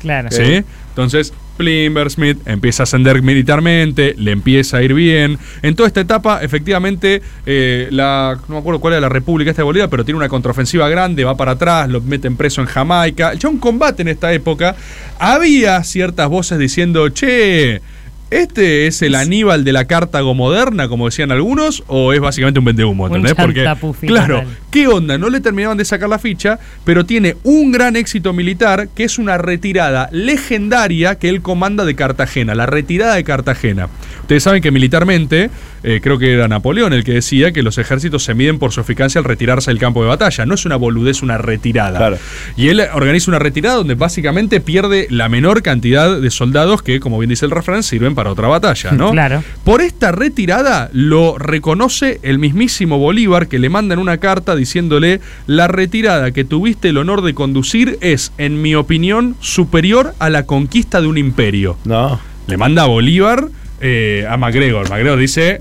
Claro. 0.00 0.28
¿Sí? 0.30 0.64
Entonces, 0.90 1.32
Smith 2.08 2.38
empieza 2.46 2.82
a 2.82 2.84
ascender 2.84 3.20
militarmente, 3.22 4.14
le 4.16 4.32
empieza 4.32 4.78
a 4.78 4.82
ir 4.82 4.94
bien. 4.94 5.38
En 5.62 5.74
toda 5.74 5.88
esta 5.88 6.00
etapa, 6.00 6.40
efectivamente, 6.42 7.22
eh, 7.46 7.88
la, 7.90 8.38
no 8.48 8.54
me 8.54 8.60
acuerdo 8.60 8.80
cuál 8.80 8.94
era 8.94 9.00
la 9.00 9.08
República 9.08 9.50
esta 9.50 9.62
de 9.62 9.64
Bolivia, 9.64 9.88
pero 9.88 10.04
tiene 10.04 10.18
una 10.18 10.28
contraofensiva 10.28 10.88
grande, 10.88 11.24
va 11.24 11.36
para 11.36 11.52
atrás, 11.52 11.88
lo 11.88 12.00
meten 12.00 12.36
preso 12.36 12.60
en 12.60 12.68
Jamaica. 12.68 13.32
El 13.32 13.38
chabón 13.38 13.58
combate 13.58 14.02
en 14.02 14.08
esta 14.08 14.32
época. 14.32 14.76
Había 15.18 15.82
ciertas 15.82 16.28
voces 16.28 16.58
diciendo, 16.58 17.08
che, 17.08 17.80
¿Este 18.30 18.86
es 18.86 19.00
el 19.00 19.14
Aníbal 19.14 19.64
de 19.64 19.72
la 19.72 19.86
Cartago 19.86 20.34
moderna, 20.34 20.86
como 20.86 21.06
decían 21.06 21.32
algunos, 21.32 21.82
o 21.86 22.12
es 22.12 22.20
básicamente 22.20 22.58
un 22.58 22.66
vendehumo? 22.66 23.04
Un 23.04 23.16
¿Entendés? 23.16 23.34
Porque, 23.34 23.64
chantapufi 23.64 24.06
claro. 24.06 24.44
¿qué 24.70 24.86
onda? 24.86 25.16
No 25.16 25.30
le 25.30 25.40
terminaban 25.40 25.78
de 25.78 25.86
sacar 25.86 26.10
la 26.10 26.18
ficha, 26.18 26.58
pero 26.84 27.06
tiene 27.06 27.36
un 27.42 27.72
gran 27.72 27.96
éxito 27.96 28.34
militar, 28.34 28.90
que 28.94 29.04
es 29.04 29.18
una 29.18 29.38
retirada 29.38 30.10
legendaria 30.12 31.14
que 31.14 31.30
él 31.30 31.40
comanda 31.40 31.86
de 31.86 31.94
Cartagena, 31.94 32.54
la 32.54 32.66
retirada 32.66 33.14
de 33.14 33.24
Cartagena. 33.24 33.88
Ustedes 34.20 34.42
saben 34.42 34.60
que 34.60 34.70
militarmente, 34.70 35.48
eh, 35.82 36.00
creo 36.02 36.18
que 36.18 36.32
era 36.32 36.48
Napoleón 36.48 36.92
el 36.92 37.04
que 37.04 37.12
decía 37.12 37.52
que 37.52 37.62
los 37.62 37.78
ejércitos 37.78 38.24
se 38.24 38.34
miden 38.34 38.58
por 38.58 38.72
su 38.72 38.80
eficacia 38.80 39.18
al 39.18 39.24
retirarse 39.24 39.70
del 39.70 39.78
campo 39.78 40.02
de 40.02 40.08
batalla. 40.08 40.46
No 40.46 40.54
es 40.54 40.64
una 40.64 40.76
boludez, 40.76 41.22
una 41.22 41.38
retirada. 41.38 41.98
Claro. 41.98 42.18
Y 42.56 42.68
él 42.68 42.82
organiza 42.92 43.30
una 43.30 43.38
retirada 43.38 43.76
donde 43.76 43.94
básicamente 43.94 44.60
pierde 44.60 45.06
la 45.10 45.28
menor 45.28 45.62
cantidad 45.62 46.20
de 46.20 46.30
soldados 46.30 46.82
que, 46.82 47.00
como 47.00 47.18
bien 47.18 47.30
dice 47.30 47.44
el 47.44 47.50
refrán, 47.50 47.82
sirven 47.82 48.14
para 48.14 48.30
otra 48.30 48.48
batalla, 48.48 48.92
¿no? 48.92 49.12
Claro. 49.18 49.42
Por 49.64 49.80
esta 49.80 50.12
retirada 50.12 50.90
lo 50.92 51.38
reconoce 51.38 52.20
el 52.22 52.38
mismísimo 52.38 52.98
Bolívar 52.98 53.48
que 53.48 53.58
le 53.58 53.68
mandan 53.68 53.98
una 53.98 54.18
carta 54.18 54.54
diciéndole 54.54 55.20
la 55.46 55.66
retirada 55.66 56.30
que 56.30 56.44
tuviste 56.44 56.90
el 56.90 56.98
honor 56.98 57.22
de 57.22 57.34
conducir 57.34 57.98
es, 58.00 58.32
en 58.38 58.62
mi 58.62 58.74
opinión, 58.74 59.34
superior 59.40 60.14
a 60.18 60.30
la 60.30 60.44
conquista 60.46 61.00
de 61.00 61.08
un 61.08 61.18
imperio. 61.18 61.76
No. 61.84 62.20
Le 62.46 62.56
manda 62.56 62.84
a 62.84 62.86
Bolívar 62.86 63.48
eh, 63.80 64.26
a 64.28 64.36
MacGregor. 64.36 64.88
MacGregor 64.88 65.18
dice, 65.18 65.60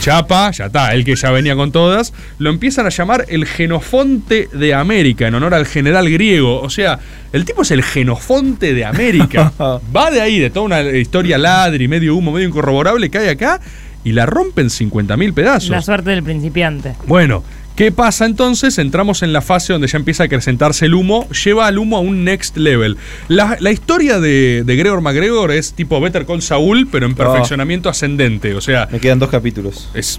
chapa, 0.00 0.50
ya 0.50 0.66
está, 0.66 0.92
él 0.94 1.04
que 1.04 1.14
ya 1.14 1.30
venía 1.30 1.54
con 1.54 1.72
todas. 1.72 2.12
Lo 2.38 2.50
empiezan 2.50 2.86
a 2.86 2.88
llamar 2.88 3.24
el 3.28 3.46
Genofonte 3.46 4.48
de 4.52 4.74
América, 4.74 5.28
en 5.28 5.34
honor 5.34 5.54
al 5.54 5.66
general 5.66 6.10
griego. 6.10 6.60
O 6.60 6.70
sea, 6.70 6.98
el 7.32 7.44
tipo 7.44 7.62
es 7.62 7.70
el 7.70 7.82
Genofonte 7.82 8.74
de 8.74 8.84
América. 8.84 9.52
Va 9.58 10.10
de 10.10 10.20
ahí, 10.20 10.38
de 10.38 10.50
toda 10.50 10.66
una 10.66 10.82
historia 10.82 11.38
ladri, 11.38 11.88
medio 11.88 12.16
humo, 12.16 12.32
medio 12.32 12.48
incorroborable 12.48 13.10
que 13.10 13.18
hay 13.18 13.28
acá, 13.28 13.60
y 14.04 14.12
la 14.12 14.26
rompen 14.26 14.66
50.000 14.66 15.34
pedazos. 15.34 15.70
La 15.70 15.82
suerte 15.82 16.10
del 16.10 16.22
principiante. 16.22 16.94
Bueno, 17.06 17.44
¿qué 17.76 17.92
pasa 17.92 18.26
entonces? 18.26 18.78
Entramos 18.78 19.22
en 19.22 19.32
la 19.32 19.40
fase 19.42 19.72
donde 19.72 19.88
ya 19.88 19.98
empieza 19.98 20.22
a 20.24 20.26
acrecentarse 20.26 20.86
el 20.86 20.94
humo, 20.94 21.28
lleva 21.30 21.66
al 21.66 21.78
humo 21.78 21.96
a 21.96 22.00
un 22.00 22.24
next 22.24 22.56
level. 22.56 22.96
La, 23.28 23.56
la 23.60 23.70
historia 23.72 24.20
de, 24.20 24.62
de 24.64 24.76
Gregor 24.76 25.00
MacGregor 25.00 25.50
es 25.50 25.72
tipo 25.72 26.00
Better 26.00 26.26
Call 26.26 26.42
Saul, 26.42 26.88
pero 26.90 27.06
en 27.06 27.14
perfeccionamiento 27.14 27.88
ascendente. 27.88 28.54
O 28.54 28.60
sea, 28.60 28.88
Me 28.90 29.00
quedan 29.00 29.18
dos 29.18 29.30
capítulos. 29.30 29.88
es- 29.94 30.18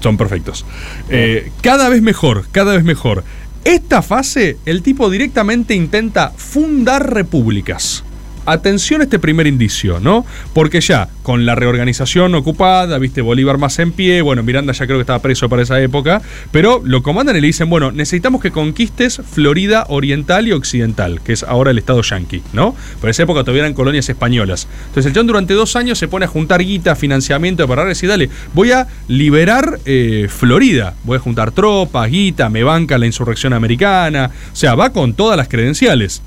son 0.00 0.16
perfectos. 0.16 0.64
Eh, 1.08 1.50
cada 1.62 1.88
vez 1.88 2.02
mejor, 2.02 2.46
cada 2.52 2.74
vez 2.74 2.84
mejor. 2.84 3.24
Esta 3.64 4.02
fase, 4.02 4.58
el 4.66 4.82
tipo 4.82 5.10
directamente 5.10 5.74
intenta 5.74 6.30
fundar 6.36 7.12
repúblicas. 7.12 8.04
Atención 8.46 9.00
a 9.00 9.04
este 9.04 9.18
primer 9.18 9.46
indicio, 9.46 10.00
¿no? 10.00 10.24
Porque 10.54 10.80
ya, 10.80 11.08
con 11.22 11.44
la 11.44 11.54
reorganización 11.54 12.34
ocupada, 12.34 12.98
viste, 12.98 13.20
Bolívar 13.20 13.58
más 13.58 13.78
en 13.78 13.92
pie, 13.92 14.22
bueno, 14.22 14.42
Miranda 14.42 14.72
ya 14.72 14.86
creo 14.86 14.98
que 14.98 15.02
estaba 15.02 15.18
preso 15.20 15.48
para 15.48 15.62
esa 15.62 15.80
época, 15.80 16.22
pero 16.52 16.80
lo 16.84 17.02
comandan 17.02 17.36
y 17.36 17.40
le 17.40 17.48
dicen, 17.48 17.68
bueno, 17.68 17.90
necesitamos 17.90 18.40
que 18.40 18.52
conquistes 18.52 19.20
Florida 19.32 19.84
Oriental 19.88 20.46
y 20.46 20.52
Occidental, 20.52 21.20
que 21.22 21.32
es 21.32 21.42
ahora 21.42 21.72
el 21.72 21.78
estado 21.78 22.02
yanqui, 22.02 22.42
¿no? 22.52 22.76
Por 23.00 23.10
esa 23.10 23.24
época 23.24 23.40
todavía 23.40 23.62
eran 23.62 23.74
colonias 23.74 24.08
españolas. 24.08 24.68
Entonces 24.88 25.06
el 25.06 25.16
John 25.16 25.26
durante 25.26 25.54
dos 25.54 25.74
años 25.76 25.98
se 25.98 26.08
pone 26.08 26.26
a 26.26 26.28
juntar 26.28 26.62
guita, 26.62 26.94
financiamiento 26.94 27.66
para 27.66 27.84
decir, 27.84 28.08
dale, 28.08 28.30
voy 28.54 28.70
a 28.70 28.86
liberar 29.08 29.80
eh, 29.84 30.28
Florida, 30.30 30.94
voy 31.04 31.16
a 31.16 31.20
juntar 31.20 31.50
tropas, 31.50 32.10
guita, 32.10 32.48
me 32.48 32.62
banca 32.62 32.98
la 32.98 33.06
insurrección 33.06 33.52
americana, 33.52 34.30
o 34.52 34.56
sea, 34.56 34.74
va 34.74 34.90
con 34.90 35.14
todas 35.14 35.36
las 35.36 35.48
credenciales. 35.48 36.22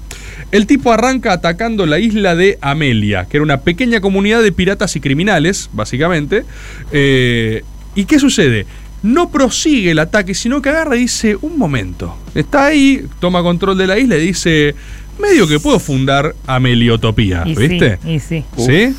El 0.51 0.65
tipo 0.65 0.91
arranca 0.91 1.31
atacando 1.31 1.85
la 1.85 1.99
isla 1.99 2.08
de 2.13 2.57
Amelia, 2.61 3.25
que 3.25 3.37
era 3.37 3.43
una 3.43 3.61
pequeña 3.61 4.01
comunidad 4.01 4.41
de 4.43 4.51
piratas 4.51 4.95
y 4.95 4.99
criminales, 4.99 5.69
básicamente. 5.73 6.43
Eh, 6.91 7.63
¿Y 7.95 8.05
qué 8.05 8.19
sucede? 8.19 8.65
No 9.01 9.31
prosigue 9.31 9.91
el 9.91 9.99
ataque, 9.99 10.33
sino 10.33 10.61
que 10.61 10.69
agarra 10.69 10.95
y 10.97 11.01
dice, 11.01 11.37
un 11.41 11.57
momento, 11.57 12.17
está 12.35 12.65
ahí, 12.65 13.05
toma 13.19 13.41
control 13.41 13.77
de 13.77 13.87
la 13.87 13.97
isla 13.97 14.17
y 14.17 14.27
dice, 14.27 14.75
medio 15.19 15.47
que 15.47 15.59
puedo 15.59 15.79
fundar 15.79 16.35
Ameliotopía, 16.47 17.43
Y 17.45 17.55
¿viste? 17.55 17.97
sí, 18.03 18.09
y 18.09 18.19
sí. 18.19 18.45
¿Sí? 18.57 18.95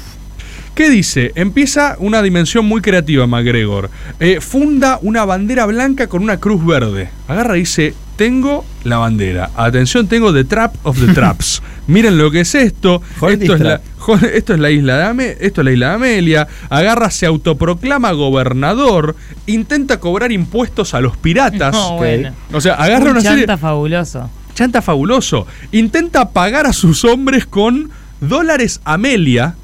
¿Qué 0.74 0.88
dice? 0.88 1.32
Empieza 1.34 1.96
una 1.98 2.22
dimensión 2.22 2.64
muy 2.64 2.80
creativa, 2.80 3.26
MacGregor. 3.26 3.90
Eh, 4.20 4.40
funda 4.40 4.98
una 5.02 5.24
bandera 5.26 5.66
blanca 5.66 6.06
con 6.06 6.22
una 6.22 6.38
cruz 6.38 6.64
verde. 6.64 7.10
Agarra 7.28 7.56
y 7.56 7.60
dice: 7.60 7.92
Tengo 8.20 8.66
la 8.84 8.98
bandera. 8.98 9.48
Atención, 9.56 10.06
tengo 10.06 10.30
The 10.30 10.44
Trap 10.44 10.74
of 10.82 11.00
the 11.00 11.14
Traps. 11.14 11.62
Miren 11.86 12.18
lo 12.18 12.30
que 12.30 12.40
es 12.40 12.54
esto. 12.54 13.00
Esto 13.26 13.54
es, 13.54 13.60
la, 13.62 13.80
esto 14.34 14.52
es 14.52 14.60
la 14.60 14.70
isla 14.70 14.98
de 14.98 15.04
Ame- 15.04 15.36
esto 15.40 15.62
es 15.62 15.64
la 15.64 15.72
isla 15.72 15.88
de 15.88 15.94
Amelia. 15.94 16.46
Agarra, 16.68 17.10
se 17.10 17.24
autoproclama 17.24 18.12
gobernador. 18.12 19.16
Intenta 19.46 20.00
cobrar 20.00 20.32
impuestos 20.32 20.92
a 20.92 21.00
los 21.00 21.16
piratas. 21.16 21.72
No, 21.72 21.96
bueno. 21.96 22.32
O 22.52 22.60
sea, 22.60 22.74
agarra 22.74 23.06
Un 23.06 23.10
una 23.12 23.20
serie. 23.22 23.38
chanta 23.46 23.56
fabuloso. 23.56 24.28
Chanta 24.52 24.82
fabuloso. 24.82 25.46
Intenta 25.72 26.28
pagar 26.28 26.66
a 26.66 26.74
sus 26.74 27.06
hombres 27.06 27.46
con 27.46 27.88
dólares 28.20 28.82
Amelia 28.84 29.54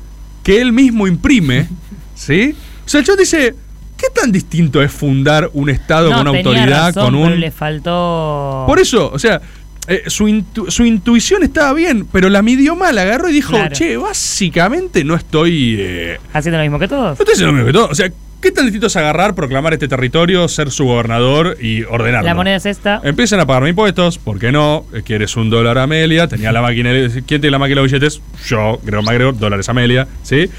que 0.43 0.63
él 0.63 0.73
mismo 0.73 1.07
imprime. 1.07 1.69
¿Sí? 2.15 2.57
O 2.87 2.89
sea, 2.89 3.01
el 3.01 3.17
dice. 3.19 3.55
¿Qué 3.97 4.07
tan 4.15 4.31
distinto 4.33 4.83
es 4.83 4.93
fundar 4.93 5.51
un 5.55 5.71
Estado 5.71 6.11
no, 6.11 6.17
con 6.19 6.29
una 6.29 6.39
autoridad, 6.39 6.87
razón, 6.95 7.05
con 7.05 7.15
pero 7.15 7.35
un. 7.35 7.41
le 7.41 7.51
faltó. 7.51 8.65
Por 8.67 8.79
eso, 8.79 9.11
o 9.13 9.19
sea, 9.19 9.41
eh, 9.89 10.03
su, 10.09 10.27
intu- 10.29 10.69
su 10.71 10.85
intuición 10.85 11.43
estaba 11.43 11.73
bien, 11.73 12.07
pero 12.13 12.29
la 12.29 12.43
midió 12.43 12.77
mal, 12.77 12.97
agarró 12.99 13.29
y 13.31 13.33
dijo, 13.33 13.53
Claro. 13.53 13.75
che, 13.75 13.97
básicamente 13.97 15.05
no 15.05 15.15
estoy. 15.15 15.77
eh, 15.79 16.19
Haciendo 16.33 16.59
lo 16.59 16.65
mismo 16.65 16.79
que 16.79 16.89
todos. 16.89 17.19
no 17.19 17.23
estoy 17.23 17.33
haciendo 17.33 17.53
lo 17.53 17.59
mismo 17.59 17.67
que 17.67 17.73
todo. 17.73 17.89
O 17.89 17.95
sea, 17.95 18.11
¿qué 18.43 18.51
tan 18.53 18.65
distinto 18.67 18.89
es 18.89 18.97
agarrar, 18.97 19.35
proclamar 19.35 19.73
este 19.73 19.89
territorio, 19.89 20.47
ser 20.49 20.71
su 20.71 20.85
gobernador 20.85 21.57
y 21.61 21.85
ordenarlo? 21.85 22.27
La 22.29 22.35
moneda 22.35 22.57
es 22.57 22.67
esta. 22.67 23.01
Empiezan 23.03 23.41
a 23.41 23.47
pagarme 23.47 23.71
impuestos, 23.71 24.19
¿por 24.19 24.39
qué 24.39 24.53
no? 24.53 24.85
Eh, 24.93 25.03
¿Quieres 25.05 25.37
un 25.37 25.49
dólar 25.51 25.79
Amelia? 25.79 26.27
Tenía 26.29 26.53
la 26.53 26.61
máquina. 26.63 26.91
¿Quién 27.27 27.41
tiene 27.41 27.51
la 27.53 27.59
máquina 27.59 27.81
de 27.81 27.87
billetes? 27.87 28.21
Yo, 28.47 28.79
Gregor 28.83 29.05
MacGregor, 29.05 29.39
dólares 29.39 29.69
Amelia, 29.69 30.07
¿sí? 30.23 30.51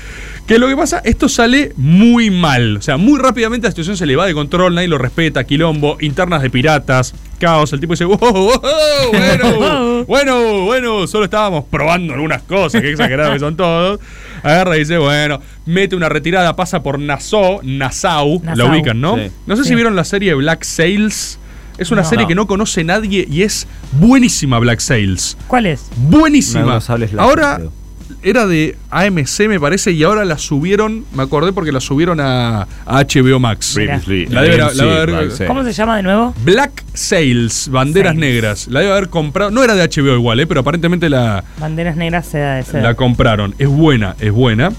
Que 0.47 0.59
lo 0.59 0.67
que 0.69 0.77
pasa, 0.77 1.01
esto 1.03 1.27
sale 1.27 1.73
muy 1.75 2.29
mal. 2.31 2.77
O 2.77 2.81
sea, 2.81 2.95
muy 2.95 3.19
rápidamente 3.19 3.67
la 3.67 3.71
situación 3.71 3.97
se 3.97 4.05
le 4.05 4.15
va 4.15 4.25
de 4.25 4.33
control, 4.33 4.73
nadie 4.75 4.87
lo 4.87 4.97
respeta, 4.97 5.43
quilombo, 5.43 5.97
internas 5.99 6.41
de 6.41 6.49
piratas, 6.49 7.13
caos. 7.37 7.73
El 7.73 7.81
tipo 7.81 7.91
dice, 7.93 8.05
wow, 8.05 8.17
wow, 8.17 8.61
bueno, 9.11 10.05
bueno, 10.07 10.61
bueno, 10.63 11.07
solo 11.07 11.25
estábamos 11.25 11.65
probando 11.69 12.13
algunas 12.13 12.43
cosas, 12.43 12.81
qué 12.81 12.91
exagerados 12.91 13.33
que 13.33 13.39
son 13.39 13.57
todos. 13.57 13.99
Agarra 14.41 14.77
y 14.77 14.79
dice, 14.79 14.97
bueno, 14.97 15.41
mete 15.65 15.97
una 15.97 16.07
retirada, 16.07 16.55
pasa 16.55 16.81
por 16.81 16.97
Nassau, 16.97 17.59
Nassau, 17.63 18.41
la 18.55 18.65
ubican, 18.65 19.01
¿no? 19.01 19.17
Sí. 19.17 19.29
No 19.47 19.57
sé 19.57 19.65
si 19.65 19.75
vieron 19.75 19.97
la 19.97 20.05
serie 20.05 20.33
Black 20.33 20.63
Sails. 20.63 21.39
Es 21.77 21.91
una 21.91 22.03
No. 22.03 22.09
serie 22.09 22.23
No. 22.23 22.27
que 22.29 22.35
no 22.35 22.47
conoce 22.47 22.83
nadie 22.85 23.27
y 23.29 23.41
es 23.43 23.67
buenísima 23.99 24.57
Black 24.59 24.79
Sails. 24.79 25.37
¿Cuál 25.47 25.65
es? 25.65 25.87
Buenísima. 25.97 26.79
Ahora 27.17 27.55
creo. 27.57 27.71
Era 28.29 28.45
de 28.45 28.75
AMC 28.91 29.47
me 29.47 29.59
parece 29.59 29.91
y 29.91 30.03
ahora 30.03 30.25
la 30.25 30.37
subieron, 30.37 31.05
me 31.13 31.23
acordé 31.23 31.53
porque 31.53 31.71
la 31.71 31.79
subieron 31.79 32.19
a, 32.19 32.61
a 32.85 33.03
HBO 33.03 33.39
Max. 33.39 33.75
Mira. 33.77 34.01
La 34.29 34.41
debe, 34.41 34.57
la 34.57 34.71
debe 34.71 34.91
haber- 35.13 35.31
Sí. 35.31 35.43
¿Cómo 35.45 35.63
se 35.63 35.73
llama 35.73 35.97
de 35.97 36.03
nuevo? 36.03 36.33
Black 36.43 36.83
Sails, 36.93 37.69
banderas 37.69 38.11
Sails. 38.11 38.19
negras. 38.19 38.67
La 38.69 38.79
debe 38.81 38.91
haber 38.93 39.09
comprado, 39.09 39.51
no 39.51 39.63
era 39.63 39.75
de 39.75 39.83
HBO 39.83 40.15
igual, 40.15 40.39
eh, 40.39 40.47
pero 40.47 40.61
aparentemente 40.61 41.09
la, 41.09 41.43
Banderas 41.59 41.95
negras, 41.95 42.25
seda 42.27 42.55
de 42.55 42.63
seda. 42.63 42.81
la 42.81 42.93
compraron. 42.95 43.55
Es 43.57 43.67
buena, 43.67 44.15
es 44.19 44.31
buena. 44.31 44.71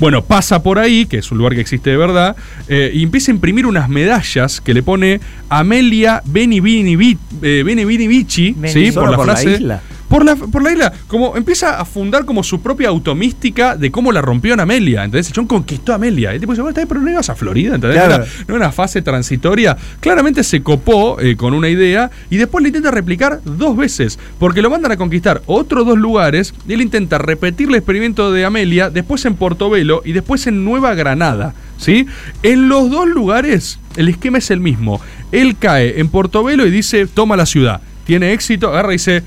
Bueno, 0.00 0.24
pasa 0.24 0.62
por 0.62 0.78
ahí, 0.78 1.06
que 1.06 1.18
es 1.18 1.30
un 1.30 1.38
lugar 1.38 1.54
que 1.54 1.60
existe 1.60 1.90
de 1.90 1.96
verdad, 1.96 2.36
eh, 2.68 2.90
y 2.92 3.02
empieza 3.02 3.30
a 3.30 3.34
imprimir 3.34 3.66
unas 3.66 3.88
medallas 3.88 4.60
que 4.60 4.74
le 4.74 4.82
pone 4.82 5.20
Amelia 5.48 6.20
Beni 6.24 6.60
Bini 6.60 7.16
eh, 7.42 7.62
Beni 7.64 7.84
Bini 7.84 8.08
Vici, 8.08 8.52
Beni. 8.56 8.72
¿sí? 8.86 8.92
Por 8.92 9.10
la 9.10 9.16
por 9.16 9.26
la 9.26 9.32
frase. 9.34 9.52
isla. 9.52 9.80
Por 10.14 10.24
la, 10.24 10.36
por 10.36 10.62
la 10.62 10.70
isla, 10.70 10.92
como 11.08 11.36
empieza 11.36 11.80
a 11.80 11.84
fundar 11.84 12.24
como 12.24 12.44
su 12.44 12.60
propia 12.60 12.88
automística 12.88 13.76
de 13.76 13.90
cómo 13.90 14.12
la 14.12 14.22
rompió 14.22 14.54
en 14.54 14.60
Amelia. 14.60 15.02
Entonces, 15.02 15.32
John 15.34 15.48
conquistó 15.48 15.90
a 15.90 15.96
Amelia. 15.96 16.32
El 16.32 16.38
tipo 16.38 16.52
dice, 16.52 16.62
bueno, 16.62 16.70
está 16.70 16.82
bien, 16.82 16.88
pero 16.88 17.00
no 17.00 17.10
ibas 17.10 17.30
a 17.30 17.34
Florida, 17.34 17.74
¿entendés? 17.74 17.98
Claro. 17.98 18.18
No, 18.18 18.22
era, 18.22 18.32
no 18.46 18.54
era 18.54 18.66
una 18.66 18.70
fase 18.70 19.02
transitoria. 19.02 19.76
Claramente 19.98 20.44
se 20.44 20.62
copó 20.62 21.20
eh, 21.20 21.34
con 21.34 21.52
una 21.52 21.68
idea 21.68 22.12
y 22.30 22.36
después 22.36 22.62
le 22.62 22.68
intenta 22.68 22.92
replicar 22.92 23.40
dos 23.44 23.76
veces. 23.76 24.20
Porque 24.38 24.62
lo 24.62 24.70
mandan 24.70 24.92
a 24.92 24.96
conquistar 24.96 25.42
otros 25.46 25.84
dos 25.84 25.98
lugares 25.98 26.54
y 26.68 26.74
él 26.74 26.82
intenta 26.82 27.18
repetir 27.18 27.68
el 27.68 27.74
experimento 27.74 28.30
de 28.30 28.44
Amelia, 28.44 28.90
después 28.90 29.24
en 29.24 29.34
Portobelo 29.34 30.00
y 30.04 30.12
después 30.12 30.46
en 30.46 30.64
Nueva 30.64 30.94
Granada. 30.94 31.54
¿Sí? 31.76 32.06
En 32.44 32.68
los 32.68 32.88
dos 32.88 33.08
lugares 33.08 33.80
el 33.96 34.08
esquema 34.08 34.38
es 34.38 34.52
el 34.52 34.60
mismo. 34.60 35.00
Él 35.32 35.56
cae 35.58 35.98
en 35.98 36.06
Portobelo 36.06 36.64
y 36.66 36.70
dice, 36.70 37.08
toma 37.08 37.36
la 37.36 37.46
ciudad. 37.46 37.80
Tiene 38.04 38.32
éxito, 38.32 38.68
agarra 38.68 38.90
y 38.90 38.96
dice, 38.96 39.24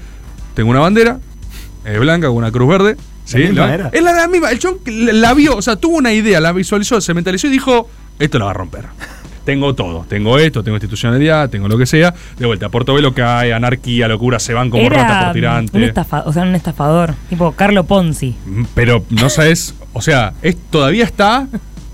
tengo 0.58 0.72
una 0.72 0.80
bandera, 0.82 1.20
es 1.86 2.00
blanca 2.00 2.28
con 2.28 2.36
una 2.36 2.52
cruz 2.52 2.68
verde, 2.68 2.98
¿Sí? 3.24 3.38
¿La 3.40 3.46
misma 3.50 3.68
¿La- 3.68 3.74
era? 3.74 3.90
Es 3.94 4.02
la, 4.04 4.12
la 4.14 4.28
misma. 4.28 4.52
El 4.52 4.60
chabón 4.60 4.80
la, 4.86 5.14
la 5.14 5.34
vio, 5.34 5.56
o 5.56 5.62
sea, 5.62 5.76
tuvo 5.76 5.98
una 5.98 6.12
idea, 6.14 6.40
la 6.42 6.52
visualizó, 6.52 7.00
se 7.00 7.14
mentalizó 7.14 7.48
y 7.48 7.52
dijo: 7.52 7.90
Esto 8.20 8.40
lo 8.40 8.46
va 8.46 8.52
a 8.52 8.54
romper. 8.56 8.86
Tengo 9.46 9.76
todo. 9.76 10.06
Tengo 10.10 10.38
esto, 10.40 10.62
tengo 10.64 10.76
institucionalidad, 10.76 11.50
tengo 11.50 11.70
lo 11.70 11.78
que 11.78 11.86
sea. 11.86 12.14
De 12.38 12.46
vuelta, 12.46 12.68
Portobelo 12.68 13.14
cae, 13.14 13.54
anarquía, 13.54 14.08
locura, 14.10 14.40
se 14.40 14.54
van 14.54 14.70
como 14.70 14.90
rata 14.90 15.02
Era 15.06 15.20
por 15.20 15.28
un 15.28 15.34
tirante. 15.34 15.86
estafador, 15.86 16.28
o 16.28 16.34
sea, 16.34 16.44
un 16.44 16.56
estafador, 16.56 17.14
tipo 17.30 17.52
Carlo 17.54 17.86
Ponzi. 17.86 18.36
Mm, 18.46 18.64
Pero 18.74 19.06
no 19.10 19.30
sabes, 19.30 19.74
o 19.94 20.02
sea, 20.02 20.34
es, 20.42 20.58
todavía 20.70 21.06
está 21.06 21.48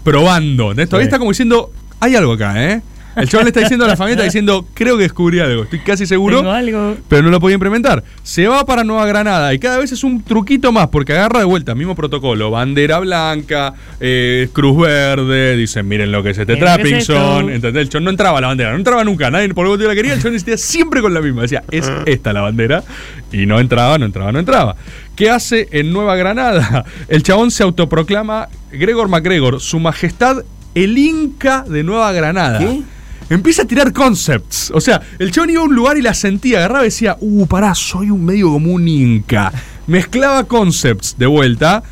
probando. 0.03 0.73
Todavía 0.73 0.97
Sí. 0.99 1.03
está 1.03 1.19
como 1.19 1.29
diciendo, 1.31 1.71
hay 1.99 2.15
algo 2.15 2.33
acá, 2.33 2.63
¿eh? 2.63 2.81
El 3.15 3.29
chaval 3.29 3.45
le 3.45 3.49
está 3.49 3.59
diciendo 3.59 3.85
a 3.85 3.87
la 3.87 3.95
familia, 3.95 4.15
está 4.15 4.23
diciendo, 4.25 4.65
creo 4.73 4.97
que 4.97 5.03
descubrí 5.03 5.39
algo, 5.39 5.63
estoy 5.63 5.79
casi 5.79 6.05
seguro, 6.05 6.37
Tengo 6.37 6.51
algo. 6.51 6.97
pero 7.07 7.21
no 7.21 7.29
lo 7.29 7.39
podía 7.39 7.53
implementar. 7.55 8.03
Se 8.23 8.47
va 8.47 8.65
para 8.65 8.83
Nueva 8.83 9.05
Granada 9.05 9.53
y 9.53 9.59
cada 9.59 9.77
vez 9.77 9.91
es 9.91 10.03
un 10.03 10.23
truquito 10.23 10.71
más, 10.71 10.87
porque 10.87 11.13
agarra 11.13 11.39
de 11.39 11.45
vuelta, 11.45 11.75
mismo 11.75 11.95
protocolo, 11.95 12.49
bandera 12.49 12.99
blanca, 12.99 13.73
eh, 13.99 14.49
cruz 14.51 14.81
verde, 14.81 15.55
dicen, 15.55 15.87
miren 15.87 16.11
lo 16.11 16.23
que 16.23 16.31
es 16.31 16.37
este 16.37 16.57
que 16.57 16.97
es. 16.97 17.09
¿entendés? 17.09 17.83
El 17.83 17.89
chon 17.89 18.03
no 18.03 18.09
entraba 18.09 18.41
la 18.41 18.47
bandera, 18.47 18.71
no 18.71 18.77
entraba 18.77 19.03
nunca, 19.03 19.29
nadie 19.29 19.49
por 19.49 19.65
el 19.65 19.71
motivo 19.71 19.89
la 19.89 19.95
quería, 19.95 20.13
el 20.13 20.21
chon 20.21 20.33
insistía 20.33 20.57
siempre 20.57 21.01
con 21.01 21.13
la 21.13 21.21
misma, 21.21 21.43
decía, 21.43 21.63
es 21.71 21.91
esta 22.05 22.33
la 22.33 22.41
bandera, 22.41 22.83
y 23.31 23.45
no 23.45 23.59
entraba, 23.59 23.97
no 23.97 24.05
entraba, 24.05 24.31
no 24.31 24.39
entraba. 24.39 24.75
¿Qué 25.15 25.29
hace 25.29 25.67
en 25.71 25.91
Nueva 25.91 26.15
Granada? 26.15 26.85
El 27.07 27.21
chabón 27.21 27.51
se 27.51 27.61
autoproclama 27.63 28.47
Gregor 28.71 29.07
MacGregor, 29.07 29.59
su 29.59 29.79
majestad 29.79 30.43
el 30.75 30.97
Inca 30.97 31.63
de 31.67 31.83
Nueva 31.83 32.11
Granada. 32.13 32.59
¿Qué? 32.59 32.81
Empieza 33.29 33.63
a 33.63 33.65
tirar 33.65 33.93
concepts. 33.93 34.71
O 34.71 34.81
sea, 34.81 35.01
el 35.19 35.31
chabón 35.31 35.49
iba 35.49 35.61
a 35.61 35.65
un 35.65 35.75
lugar 35.75 35.97
y 35.97 36.01
la 36.01 36.13
sentía, 36.13 36.59
agarraba 36.59 36.81
y 36.81 36.85
decía, 36.85 37.17
uh, 37.19 37.45
pará, 37.47 37.73
soy 37.75 38.09
un 38.09 38.23
medio 38.25 38.51
como 38.51 38.71
un 38.73 38.87
Inca. 38.87 39.51
Mezclaba 39.87 40.45
concepts 40.45 41.15
de 41.17 41.25
vuelta. 41.25 41.83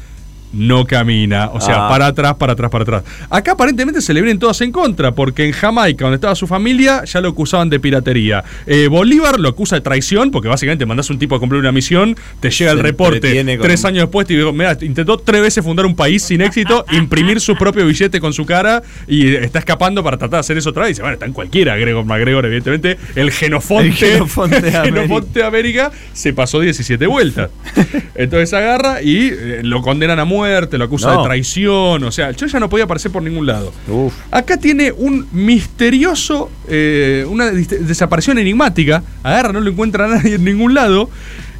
No 0.53 0.85
camina, 0.85 1.49
o 1.53 1.61
sea, 1.61 1.85
Ah. 1.85 1.89
para 1.89 2.07
atrás, 2.07 2.35
para 2.35 2.53
atrás, 2.53 2.69
para 2.69 2.83
atrás. 2.83 3.03
Acá 3.29 3.53
aparentemente 3.53 4.01
se 4.01 4.13
le 4.13 4.21
vienen 4.21 4.37
todas 4.37 4.59
en 4.61 4.71
contra, 4.71 5.13
porque 5.13 5.45
en 5.45 5.53
Jamaica, 5.53 6.03
donde 6.05 6.15
estaba 6.15 6.35
su 6.35 6.45
familia, 6.47 7.03
ya 7.05 7.21
lo 7.21 7.29
acusaban 7.29 7.69
de 7.69 7.79
piratería. 7.79 8.43
Eh, 8.67 8.87
Bolívar 8.89 9.39
lo 9.39 9.49
acusa 9.49 9.75
de 9.75 9.81
traición, 9.81 10.29
porque 10.31 10.49
básicamente 10.49 10.85
mandás 10.85 11.09
un 11.09 11.17
tipo 11.19 11.35
a 11.35 11.39
cumplir 11.39 11.59
una 11.61 11.71
misión, 11.71 12.15
te 12.41 12.49
llega 12.49 12.71
Se 12.71 12.77
el 12.77 12.83
reporte 12.83 13.45
con- 13.45 13.61
tres 13.61 13.85
años 13.85 13.99
después, 14.03 14.27
te 14.27 14.33
digo, 14.35 14.51
mira, 14.51 14.77
intentó 14.81 15.17
tres 15.17 15.41
veces 15.41 15.63
fundar 15.63 15.85
un 15.85 15.95
país 15.95 16.21
sin 16.23 16.41
éxito, 16.41 16.83
imprimir 16.91 17.39
su 17.39 17.55
propio 17.55 17.85
billete 17.85 18.19
con 18.19 18.33
su 18.33 18.45
cara 18.45 18.81
y 19.07 19.33
está 19.35 19.59
escapando 19.59 20.03
para 20.03 20.17
tratar 20.17 20.37
de 20.37 20.41
hacer 20.41 20.57
eso 20.57 20.71
otra 20.71 20.83
vez. 20.83 20.89
Y 20.89 20.93
dice, 20.93 21.01
bueno, 21.03 21.13
está 21.13 21.25
en 21.27 21.33
cualquiera, 21.33 21.77
Gregor 21.77 22.03
MacGregor, 22.05 22.45
evidentemente. 22.45 22.97
El 23.15 23.31
genofonte, 23.31 23.87
El 23.87 23.93
genofonte 23.93 24.59
de 24.61 24.69
América. 24.77 24.83
genofonte 24.83 25.39
de 25.39 25.45
América 25.45 25.91
se 26.13 26.33
pasó 26.33 26.59
17 26.59 27.07
vueltas. 27.07 27.49
Entonces 28.15 28.53
agarra 28.53 29.01
y 29.01 29.29
eh, 29.31 29.59
lo 29.63 29.81
condenan 29.81 30.19
a 30.19 30.25
muerte, 30.25 30.40
lo 30.77 30.85
acusan 30.85 31.13
No. 31.15 31.21
de 31.21 31.27
traición. 31.27 32.03
O 32.03 32.11
sea, 32.11 32.29
el 32.29 32.35
ya 32.35 32.59
no 32.59 32.69
podía 32.69 32.85
aparecer 32.85 33.11
por 33.11 33.23
ningún 33.23 33.45
lado. 33.45 33.71
Uf. 33.87 34.13
Acá 34.31 34.57
tiene 34.57 34.91
un 34.91 35.27
misterioso, 35.31 36.49
eh, 36.67 37.25
una 37.29 37.51
desaparición 37.51 38.37
enigmática. 38.37 39.03
Agarra, 39.23 39.53
no 39.53 39.61
lo 39.61 39.69
encuentra 39.71 40.05
a 40.05 40.07
nadie 40.07 40.35
en 40.35 40.43
ningún 40.45 40.73
lado. 40.73 41.09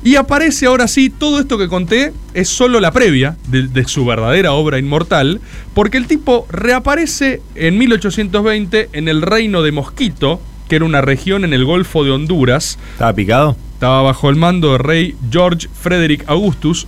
Y 0.04 0.16
aparece 0.16 0.66
ahora 0.66 0.88
sí, 0.88 1.12
todo 1.12 1.40
esto 1.40 1.60
que 1.60 1.68
conté 1.68 2.12
es 2.34 2.50
solo 2.50 2.80
la 2.80 2.92
previa 2.92 3.38
de, 3.50 3.68
de 3.68 3.86
su 3.86 4.04
verdadera 4.04 4.54
obra 4.54 4.80
inmortal, 4.80 5.40
porque 5.76 5.98
el 5.98 6.08
tipo 6.08 6.48
reaparece 6.50 7.40
en 7.54 7.78
1820 7.78 8.90
en 8.94 9.08
el 9.08 9.22
reino 9.22 9.62
de 9.62 9.72
Mosquito, 9.72 10.42
que 10.68 10.78
era 10.78 10.86
una 10.86 11.02
región 11.02 11.46
en 11.46 11.54
el 11.54 11.66
Golfo 11.66 12.04
de 12.04 12.10
Honduras. 12.12 12.80
¿Estaba 12.94 13.14
picado? 13.14 13.56
Estaba 13.76 14.02
bajo 14.02 14.30
el 14.32 14.38
mando 14.38 14.72
del 14.72 14.80
rey 14.80 15.16
George 15.32 15.68
Frederick 15.80 16.24
Augustus 16.28 16.88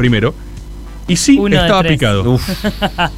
I. 0.00 0.08
Y 1.08 1.16
sí, 1.16 1.38
Uno 1.38 1.56
estaba 1.60 1.82
picado. 1.82 2.30
Uf. 2.32 2.48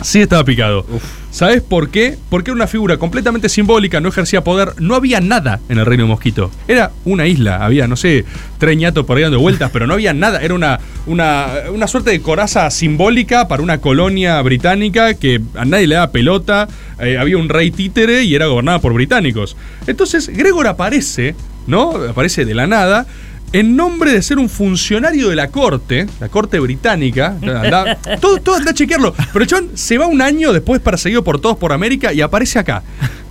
Sí 0.03 0.21
estaba 0.21 0.45
picado. 0.45 0.87
¿Sabes 1.31 1.63
por 1.63 1.91
qué? 1.91 2.17
Porque 2.29 2.51
era 2.51 2.57
una 2.57 2.67
figura 2.67 2.97
completamente 2.97 3.49
simbólica, 3.49 4.01
no 4.01 4.09
ejercía 4.09 4.43
poder, 4.43 4.73
no 4.79 4.97
había 4.97 5.21
nada 5.21 5.61
en 5.69 5.79
el 5.79 5.87
reino 5.87 6.05
de 6.05 6.09
Mosquito. 6.09 6.51
Era 6.67 6.91
una 7.05 7.27
isla, 7.29 7.65
había, 7.65 7.87
no 7.87 7.95
sé, 7.97 8.25
tres 8.59 8.77
ñatos 8.77 9.07
por 9.07 9.17
ahí 9.17 9.23
dando 9.23 9.39
vueltas, 9.39 9.71
pero 9.73 9.87
no 9.87 9.95
había 9.95 10.13
nada. 10.13 10.41
Era 10.41 10.55
una, 10.55 10.81
una, 11.07 11.47
una 11.73 11.87
suerte 11.87 12.11
de 12.11 12.21
coraza 12.21 12.69
simbólica 12.71 13.47
para 13.47 13.63
una 13.63 13.79
colonia 13.81 14.41
británica 14.43 15.15
que 15.15 15.41
a 15.55 15.65
nadie 15.65 15.87
le 15.87 15.95
daba 15.97 16.11
pelota. 16.11 16.67
eh, 17.01 17.17
había 17.19 17.39
un 17.39 17.49
rey 17.49 17.71
títere 17.71 18.25
y 18.25 18.35
era 18.35 18.47
gobernada 18.47 18.81
por 18.81 18.93
británicos. 18.93 19.57
Entonces, 19.87 20.29
Gregor 20.29 20.67
aparece, 20.67 21.37
¿no? 21.69 21.93
Aparece 22.09 22.45
de 22.45 22.55
la 22.55 22.67
nada. 22.67 23.07
En 23.53 23.75
nombre 23.75 24.13
de 24.13 24.23
ser 24.23 24.39
un 24.39 24.49
funcionario 24.49 25.29
de 25.29 25.35
la 25.37 25.49
corte, 25.49 26.07
la 26.21 26.29
corte 26.29 26.61
británica, 26.61 27.37
anda- 27.43 27.97
todo, 28.21 28.39
todo 28.41 28.55
anda 28.57 28.71
a 28.71 28.75
chequearlo. 28.75 29.13
Pero 29.33 29.45
John 29.51 29.71
se 29.75 29.99
va 29.99 30.07
un 30.07 30.23
año 30.23 30.53
después 30.53 30.81
perseguido 30.81 31.25
por 31.25 31.41
todos 31.41 31.57
por 31.57 31.73
América 31.73 32.13
y 32.13 32.21
aparece 32.21 32.61
acá. 32.61 32.83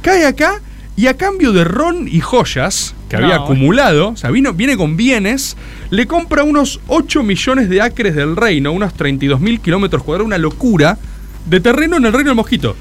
Cae 0.01 0.25
acá 0.25 0.60
y 0.97 1.08
a 1.08 1.15
cambio 1.15 1.53
de 1.53 1.63
ron 1.63 2.08
y 2.10 2.19
joyas 2.19 2.93
que 3.08 3.15
había 3.15 3.36
acumulado, 3.45 4.10
o 4.10 4.17
sea, 4.17 4.29
vino, 4.29 4.53
viene 4.53 4.75
con 4.75 4.97
bienes, 4.97 5.55
le 5.89 6.05
compra 6.05 6.43
unos 6.43 6.82
8 6.88 7.23
millones 7.23 7.69
de 7.69 7.82
acres 7.82 8.13
del 8.13 8.36
reino, 8.36 8.71
unos 8.73 8.93
32 8.93 9.39
mil 9.39 9.62
kilómetros 9.62 10.03
cuadrados, 10.03 10.27
una 10.27 10.38
locura 10.38 10.97
de 11.45 11.60
terreno 11.62 11.95
en 11.97 12.05
el 12.05 12.12
reino 12.13 12.29
del 12.32 12.36
mosquito. 12.36 12.75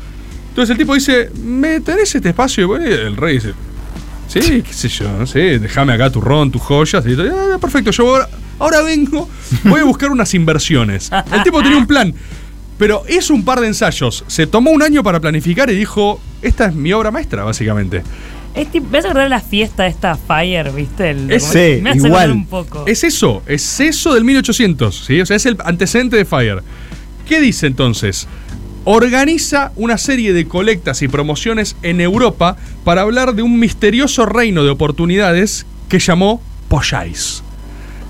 Entonces 0.48 0.72
el 0.72 0.79
tipo 0.79 0.94
dice, 0.94 1.31
¿me 1.44 1.79
tenés 1.81 2.12
este 2.14 2.31
espacio? 2.31 2.64
Y 2.64 2.66
bueno, 2.66 2.88
y 2.88 2.92
el 2.92 3.16
rey 3.16 3.35
dice, 3.37 3.53
Sí, 4.29 4.62
qué 4.62 4.73
sé 4.73 4.88
yo, 4.88 5.11
no 5.19 5.27
sé, 5.27 5.59
déjame 5.59 5.93
acá 5.95 6.11
tu 6.11 6.21
ron, 6.21 6.51
tus 6.51 6.62
joyas. 6.62 7.05
Y 7.07 7.17
todo. 7.17 7.55
Ah, 7.55 7.59
perfecto, 7.59 7.91
yo 7.91 8.09
ahora, 8.11 8.29
ahora 8.59 8.83
vengo, 8.83 9.29
voy 9.64 9.81
a 9.81 9.85
buscar 9.85 10.11
unas 10.11 10.33
inversiones. 10.35 11.11
El 11.33 11.43
tipo 11.43 11.62
tenía 11.62 11.79
un 11.79 11.87
plan, 11.87 12.14
pero 12.79 13.03
hizo 13.09 13.33
un 13.35 13.45
par 13.45 13.61
de 13.61 13.67
ensayos. 13.69 14.25
Se 14.27 14.47
tomó 14.47 14.71
un 14.71 14.83
año 14.83 15.03
para 15.03 15.19
planificar 15.19 15.71
y 15.71 15.75
dijo, 15.75 16.21
esta 16.43 16.67
es 16.67 16.75
mi 16.75 16.93
obra 16.93 17.11
maestra, 17.11 17.43
básicamente. 17.45 18.03
Es 18.55 18.71
tipo, 18.73 18.87
¿Ves 18.91 19.05
acordar 19.05 19.29
la 19.31 19.41
fiesta 19.41 19.87
esta 19.87 20.17
Fire, 20.17 20.73
viste? 20.73 21.11
El, 21.11 21.31
Es- 21.31 21.45
sí, 21.45 21.79
me 21.81 21.91
hace 21.91 22.07
igual. 22.09 22.33
un 22.33 22.47
poco. 22.47 22.85
Es 22.87 23.05
eso, 23.05 23.43
es 23.47 23.81
eso 23.81 24.12
del 24.14 24.25
1800, 24.25 25.05
¿sí? 25.07 25.21
O 25.21 25.27
sea, 25.27 25.37
es 25.37 25.47
el 25.47 25.57
antecedente 25.64 26.17
de 26.17 26.25
Fire. 26.25 26.62
¿Qué 27.27 27.41
dice 27.41 27.67
entonces? 27.67 28.27
Organiza 28.90 29.70
una 29.77 29.98
serie 29.98 30.33
de 30.33 30.48
colectas 30.48 31.03
y 31.03 31.09
promociones 31.09 31.77
en 31.83 32.01
Europa 32.01 32.57
para 32.85 33.03
hablar 33.03 33.35
de 33.35 33.42
un 33.42 33.59
misterioso 33.59 34.24
reino 34.24 34.64
de 34.64 34.70
oportunidades 34.70 35.66
que 35.90 35.98
llamó 35.98 36.40
Pollais. 36.68 37.42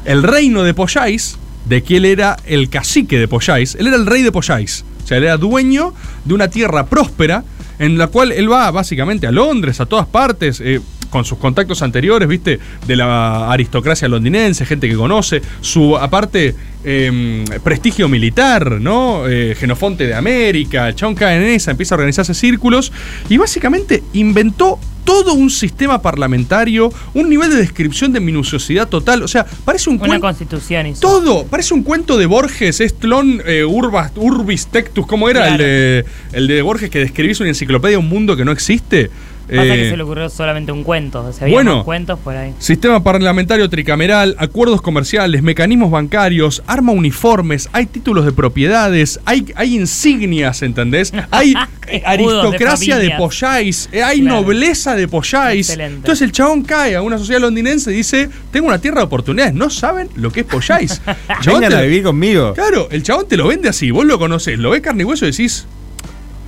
El 0.04 0.22
reino 0.22 0.62
de 0.62 0.74
Pollais, 0.74 1.36
de 1.64 1.82
que 1.82 1.96
él 1.96 2.04
era 2.04 2.36
el 2.46 2.70
cacique 2.70 3.18
de 3.18 3.26
Pollais, 3.26 3.74
él 3.74 3.88
era 3.88 3.96
el 3.96 4.06
rey 4.06 4.22
de 4.22 4.30
Pollais. 4.30 4.84
O 5.02 5.06
sea, 5.08 5.16
él 5.16 5.24
era 5.24 5.36
dueño 5.36 5.94
de 6.24 6.34
una 6.34 6.46
tierra 6.46 6.86
próspera 6.86 7.42
en 7.80 7.98
la 7.98 8.06
cual 8.06 8.30
él 8.30 8.48
va 8.48 8.70
básicamente 8.70 9.26
a 9.26 9.32
Londres, 9.32 9.80
a 9.80 9.86
todas 9.86 10.06
partes, 10.06 10.60
eh, 10.60 10.80
con 11.10 11.24
sus 11.24 11.38
contactos 11.38 11.82
anteriores, 11.82 12.28
viste, 12.28 12.58
de 12.86 12.96
la 12.96 13.50
aristocracia 13.50 14.08
londinense, 14.08 14.64
gente 14.66 14.88
que 14.88 14.94
conoce, 14.94 15.42
su 15.60 15.96
aparte 15.96 16.54
eh, 16.84 17.44
prestigio 17.62 18.08
militar, 18.08 18.80
¿no? 18.80 19.26
Eh, 19.28 19.54
Genofonte 19.58 20.06
de 20.06 20.14
América, 20.14 20.94
cae 21.16 21.36
en 21.36 21.42
esa, 21.54 21.70
empieza 21.70 21.94
a 21.94 21.96
organizarse 21.96 22.34
círculos 22.34 22.92
y 23.28 23.36
básicamente 23.36 24.02
inventó 24.12 24.78
todo 25.08 25.32
un 25.32 25.48
sistema 25.48 26.02
parlamentario, 26.02 26.92
un 27.14 27.30
nivel 27.30 27.48
de 27.48 27.56
descripción 27.56 28.12
de 28.12 28.20
minuciosidad 28.20 28.88
total, 28.88 29.22
o 29.22 29.28
sea, 29.28 29.46
parece 29.64 29.88
un 29.88 29.96
Una 29.96 30.06
cuento... 30.06 30.26
constitución 30.26 30.86
hizo. 30.86 31.00
Todo, 31.00 31.46
parece 31.46 31.72
un 31.72 31.82
cuento 31.82 32.18
de 32.18 32.26
Borges, 32.26 32.82
Estlón, 32.82 33.42
eh, 33.46 33.64
Urbas, 33.64 34.12
Urbis 34.16 34.66
Tectus, 34.66 35.06
¿cómo 35.06 35.30
era 35.30 35.48
el, 35.48 35.56
de, 35.56 36.04
el 36.32 36.46
de 36.46 36.60
Borges 36.60 36.90
que 36.90 36.98
describís 36.98 37.40
una 37.40 37.48
enciclopedia 37.48 37.98
un 37.98 38.08
mundo 38.08 38.36
que 38.36 38.44
no 38.44 38.52
existe? 38.52 39.10
Pasa 39.48 39.62
Eh, 39.64 39.76
que 39.76 39.90
se 39.90 39.96
le 39.96 40.02
ocurrió 40.02 40.28
solamente 40.28 40.72
un 40.72 40.84
cuento. 40.84 41.24
O 41.24 41.32
sea, 41.32 41.44
había 41.44 41.54
bueno. 41.56 41.76
más 41.76 41.84
cuentos 41.84 42.18
por 42.18 42.36
ahí. 42.36 42.52
Sistema 42.58 43.02
parlamentario 43.02 43.68
tricameral, 43.70 44.36
acuerdos 44.38 44.82
comerciales, 44.82 45.42
mecanismos 45.42 45.90
bancarios, 45.90 46.62
arma 46.66 46.92
uniformes, 46.92 47.68
hay 47.72 47.86
títulos 47.86 48.24
de 48.26 48.32
propiedades, 48.32 49.18
hay, 49.24 49.46
hay 49.56 49.74
insignias, 49.76 50.60
¿entendés? 50.62 51.12
Hay 51.30 51.54
eh, 51.86 52.00
de 52.00 52.02
aristocracia 52.06 52.96
de, 52.96 53.10
familias. 53.10 53.18
Pollais, 53.18 53.88
eh, 53.92 54.02
hay 54.02 54.20
Claro. 54.20 54.42
nobleza 54.42 54.94
de 54.94 55.08
Pollais. 55.08 55.68
Excelente. 55.70 55.96
Entonces 55.96 56.22
el 56.22 56.32
chabón 56.32 56.62
cae 56.62 56.94
a 56.96 57.00
una 57.02 57.16
sociedad 57.16 57.40
londinense 57.40 57.90
y 57.90 57.94
dice, 57.94 58.28
tengo 58.50 58.66
una 58.68 58.78
tierra 58.78 58.98
de 58.98 59.04
oportunidades, 59.04 59.54
no 59.54 59.70
saben 59.70 60.08
lo 60.16 60.30
que 60.30 60.40
es 60.40 60.46
Pollais. 60.46 61.00
Vengan 61.46 61.70
te- 61.70 61.76
a 61.76 61.80
vivir 61.80 62.02
conmigo. 62.02 62.52
Claro, 62.52 62.88
el 62.90 63.02
chabón 63.02 63.26
te 63.26 63.38
lo 63.38 63.48
vende 63.48 63.70
así, 63.70 63.90
vos 63.90 64.04
lo 64.04 64.18
conocés, 64.18 64.58
lo 64.58 64.68
ves 64.70 64.82
carne 64.82 65.02
y 65.02 65.06
hueso 65.06 65.24
y 65.26 65.30
decís, 65.30 65.66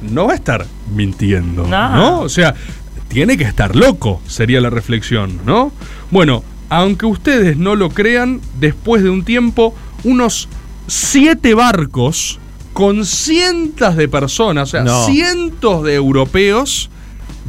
no 0.02 0.26
va 0.26 0.32
a 0.32 0.36
estar 0.36 0.66
mintiendo, 0.94 1.66
No. 1.66 1.96
¿no? 1.96 2.20
O 2.20 2.28
sea, 2.28 2.54
tiene 3.10 3.36
que 3.36 3.44
estar 3.44 3.74
loco, 3.74 4.22
sería 4.26 4.60
la 4.60 4.70
reflexión, 4.70 5.40
¿no? 5.44 5.72
Bueno, 6.12 6.44
aunque 6.68 7.06
ustedes 7.06 7.56
no 7.56 7.74
lo 7.74 7.90
crean, 7.90 8.40
después 8.60 9.02
de 9.02 9.10
un 9.10 9.24
tiempo, 9.24 9.74
unos 10.04 10.48
siete 10.86 11.54
barcos 11.54 12.38
con 12.72 13.04
cientos 13.04 13.96
de 13.96 14.08
personas, 14.08 14.68
o 14.68 14.70
sea, 14.70 14.82
No. 14.84 15.04
cientos 15.06 15.82
de 15.82 15.94
europeos, 15.96 16.88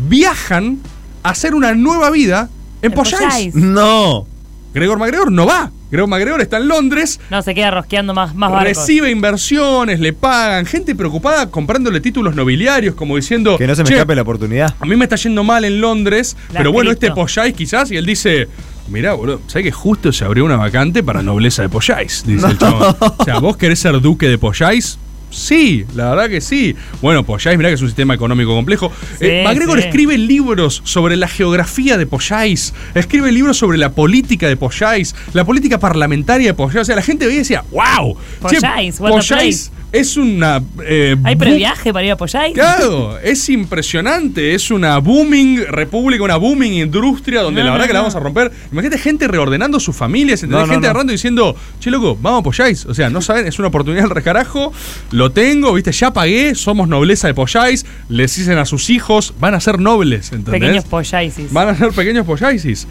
viajan 0.10 0.80
a 1.22 1.30
hacer 1.30 1.54
una 1.54 1.76
nueva 1.76 2.10
vida 2.10 2.50
en. 2.82 2.92
Pollais. 2.94 3.54
No. 3.54 4.26
Gregor 4.74 4.98
MacGregor 5.00 5.32
no 5.32 5.46
va. 5.46 5.70
Gregor 5.92 6.08
MacGregor 6.10 6.40
está 6.42 6.56
en 6.58 6.70
Londres, 6.70 7.20
No, 7.30 7.42
se 7.42 7.54
queda 7.54 7.72
rosqueando 7.72 8.14
más, 8.14 8.34
más 8.34 8.50
barcos. 8.52 8.70
recibe 8.78 9.12
inversiones, 9.12 10.00
le 10.00 10.14
pagan, 10.14 10.66
gente 10.66 10.96
preocupada 10.96 11.52
comprándole 11.52 12.00
títulos 12.00 12.34
nobiliarios, 12.36 12.96
como 12.96 13.18
diciendo. 13.18 13.58
Que 13.58 13.68
no 13.68 13.76
se 13.76 13.84
me 13.84 13.90
"Che, 13.90 13.96
escape 13.96 14.16
la 14.16 14.22
oportunidad. 14.22 14.74
A 14.80 14.86
mí 14.86 14.96
me 14.96 15.04
está 15.06 15.18
yendo 15.18 15.44
mal 15.44 15.66
en 15.66 15.82
Londres, 15.82 16.38
La 16.54 16.60
pero 16.60 16.72
bueno, 16.72 16.92
este 16.92 17.12
Pollais 17.12 17.54
quizás, 17.54 17.92
y 17.92 17.98
él 17.98 18.06
dice. 18.06 18.48
Mirá, 18.88 19.14
boludo, 19.14 19.42
¿sabes 19.48 19.66
que 19.66 19.72
justo 19.72 20.12
se 20.12 20.26
abrió 20.26 20.44
una 20.44 20.58
vacante 20.58 21.02
para 21.04 21.22
nobleza 21.22 21.62
de 21.62 21.70
Pollais? 21.70 22.24
Dice 22.26 22.46
el 22.48 22.58
chabón. 22.58 22.96
O 23.00 23.24
sea, 23.24 23.40
¿vos 23.40 23.56
querés 23.58 23.80
ser 23.80 24.00
duque 24.02 24.28
de 24.28 24.38
Pollais? 24.38 24.98
Sí, 25.32 25.86
la 25.96 26.10
verdad 26.12 26.30
que 26.30 26.42
sí. 26.42 26.76
Bueno, 27.02 27.24
Pollais, 27.26 27.58
mirá 27.58 27.70
que 27.70 27.76
es 27.76 27.82
un 27.82 27.88
sistema 27.88 28.14
económico 28.14 28.54
complejo. 28.54 28.92
Sí, 29.20 29.26
Eh, 29.26 29.44
MacGregor 29.44 29.80
sí. 29.82 29.88
escribe 29.88 30.18
libros 30.18 30.82
sobre 30.84 31.16
la 31.16 31.28
geografía 31.28 31.98
de 31.98 32.06
Pollais, 32.06 32.74
escribe 32.94 33.32
libros 33.32 33.58
sobre 33.58 33.78
la 33.78 33.92
política 33.94 34.48
de 34.48 34.58
Pollais, 34.58 35.16
la 35.34 35.46
política 35.46 35.80
parlamentaria 35.80 36.48
de 36.48 36.54
Pollais. 36.54 36.82
O 36.82 36.86
sea, 36.86 36.96
la 36.96 37.02
gente 37.02 37.26
veía 37.26 37.38
y 37.38 37.40
decía, 37.40 37.64
wow, 37.72 38.16
Pollais, 38.42 39.00
what 39.00 39.10
a 39.10 39.14
Pollais 39.14 39.72
es 39.92 40.18
una... 40.18 40.62
eh, 40.86 41.16
¿Hay 41.24 41.36
previaje 41.36 41.92
para 41.92 42.06
ir 42.06 42.12
a 42.12 42.18
Pollais? 42.18 42.54
Claro, 42.54 43.20
es 43.20 43.50
impresionante, 43.50 44.54
es 44.54 44.72
una 44.72 44.98
booming 45.00 45.66
república, 45.68 46.24
una 46.24 46.38
booming 46.38 46.74
industria 46.74 47.42
donde 47.42 47.62
No, 47.62 47.66
la 47.66 47.72
verdad 47.74 47.86
no, 47.86 47.88
que 47.88 47.94
la 47.94 48.00
vamos 48.00 48.16
a 48.16 48.20
romper. 48.20 48.52
Imagínate 48.72 48.98
gente 49.02 49.28
reordenando 49.28 49.80
sus 49.80 49.96
familias, 49.96 50.44
¿entendés? 50.44 50.68
No, 50.68 50.74
gente 50.74 50.88
no. 50.88 50.92
agarrando 50.92 51.12
y 51.12 51.16
diciendo, 51.16 51.56
che 51.80 51.92
loco, 51.92 52.18
vamos 52.22 52.60
a. 52.60 52.62
O 52.88 52.94
sea, 52.94 53.10
no 53.10 53.22
saben, 53.22 53.48
es 53.48 53.60
una 53.60 53.70
oportunidad 53.70 54.04
del 54.04 54.12
recarajo, 54.12 54.72
lo 55.12 55.32
tengo, 55.32 55.74
viste, 55.74 55.92
ya 55.92 56.14
pagué, 56.14 56.56
somos 56.56 56.88
nobleza 56.88 57.28
de 57.28 57.34
Polláis, 57.34 57.86
les 58.08 58.36
dicen 58.36 58.58
a 58.58 58.66
sus 58.66 58.90
hijos, 58.90 59.34
van 59.40 59.56
a 59.56 59.60
ser 59.60 59.80
nobles, 59.80 60.32
¿entendés? 60.32 60.62
Pequeños 60.62 60.86
Pollaisis. 60.86 61.52
Van 61.52 61.70
a 61.70 61.76
ser 61.76 61.92
pequeños 61.92 62.26
Polláisis. 62.26 62.88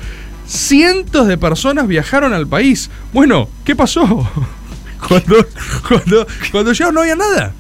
Cientos 0.47 1.29
de 1.29 1.39
personas 1.39 1.87
viajaron 1.87 2.33
al 2.33 2.47
país. 2.47 2.91
Bueno, 3.13 3.49
¿qué 3.65 3.77
pasó? 3.77 4.29
Cuando, 5.09 5.47
cuando, 5.89 6.27
cuando 6.53 6.73
llegaron 6.73 6.95
no 6.95 7.01
había 7.03 7.17
nada. 7.17 7.53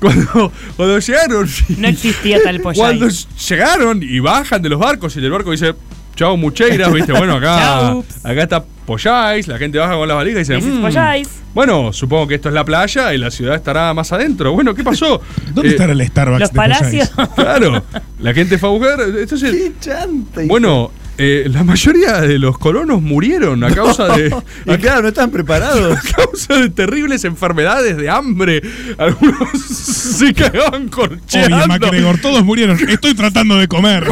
Cuando, 0.00 0.50
cuando 0.76 0.98
llegaron. 0.98 1.48
No 1.76 1.88
existía 1.88 2.38
tal 2.42 2.60
Cuando 2.62 3.00
Pollais. 3.06 3.28
llegaron 3.48 4.02
y 4.02 4.18
bajan 4.20 4.62
de 4.62 4.68
los 4.70 4.78
barcos 4.80 5.14
y 5.16 5.20
del 5.20 5.30
barco 5.30 5.50
dice, 5.50 5.74
chao 6.16 6.36
mucheiras, 6.36 6.92
viste, 6.92 7.12
bueno, 7.12 7.34
acá, 7.36 7.90
acá 8.24 8.42
está 8.42 8.64
Polláis, 8.86 9.46
la 9.46 9.56
gente 9.58 9.78
baja 9.78 9.94
con 9.94 10.08
las 10.08 10.16
valijas 10.16 10.48
y 10.48 10.54
dice, 10.54 10.66
"Mm, 10.68 10.80
Pollais". 10.82 11.28
bueno, 11.54 11.92
supongo 11.92 12.26
que 12.26 12.34
esto 12.36 12.48
es 12.48 12.54
la 12.54 12.64
playa 12.64 13.14
y 13.14 13.18
la 13.18 13.30
ciudad 13.30 13.54
estará 13.54 13.94
más 13.94 14.10
adentro. 14.12 14.52
Bueno, 14.52 14.74
¿qué 14.74 14.82
pasó? 14.82 15.20
¿Dónde 15.52 15.68
Eh, 15.70 15.72
estará 15.74 15.92
el 15.92 16.04
Starbucks 16.08 16.40
Los 16.40 16.50
de 16.50 16.56
Pollais? 16.56 16.78
palacios. 17.10 17.10
Claro, 17.36 17.84
la 18.18 18.34
gente 18.34 18.58
fue 18.58 18.68
a 18.68 18.72
buscar. 18.72 19.00
Entonces, 19.02 19.52
¡Qué 19.52 19.72
chanta! 19.80 20.40
bueno, 20.46 20.90
eh, 21.22 21.48
la 21.50 21.62
mayoría 21.64 22.20
de 22.22 22.38
los 22.38 22.56
colonos 22.58 23.02
murieron 23.02 23.62
a 23.62 23.70
causa 23.74 24.16
de. 24.16 24.34
Y 24.66 24.76
claro, 24.78 25.02
no 25.02 25.08
están 25.08 25.30
preparados. 25.30 25.98
A 26.12 26.16
causa 26.16 26.54
de 26.58 26.70
terribles 26.70 27.24
enfermedades, 27.24 27.96
de 27.98 28.08
hambre. 28.08 28.62
Algunos 28.96 29.60
se 29.68 30.32
cagaban 30.32 30.88
corcheando. 30.88 31.66
MacGregor, 31.66 32.18
todos 32.20 32.42
murieron. 32.44 32.78
Estoy 32.88 33.14
tratando 33.14 33.56
de 33.58 33.68
comer. 33.68 34.10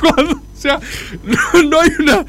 Cuando- 0.00 0.32
o 0.32 0.62
sea, 0.62 0.78
no, 1.24 1.62
no 1.62 1.80
hay 1.80 1.90
una. 1.98 2.26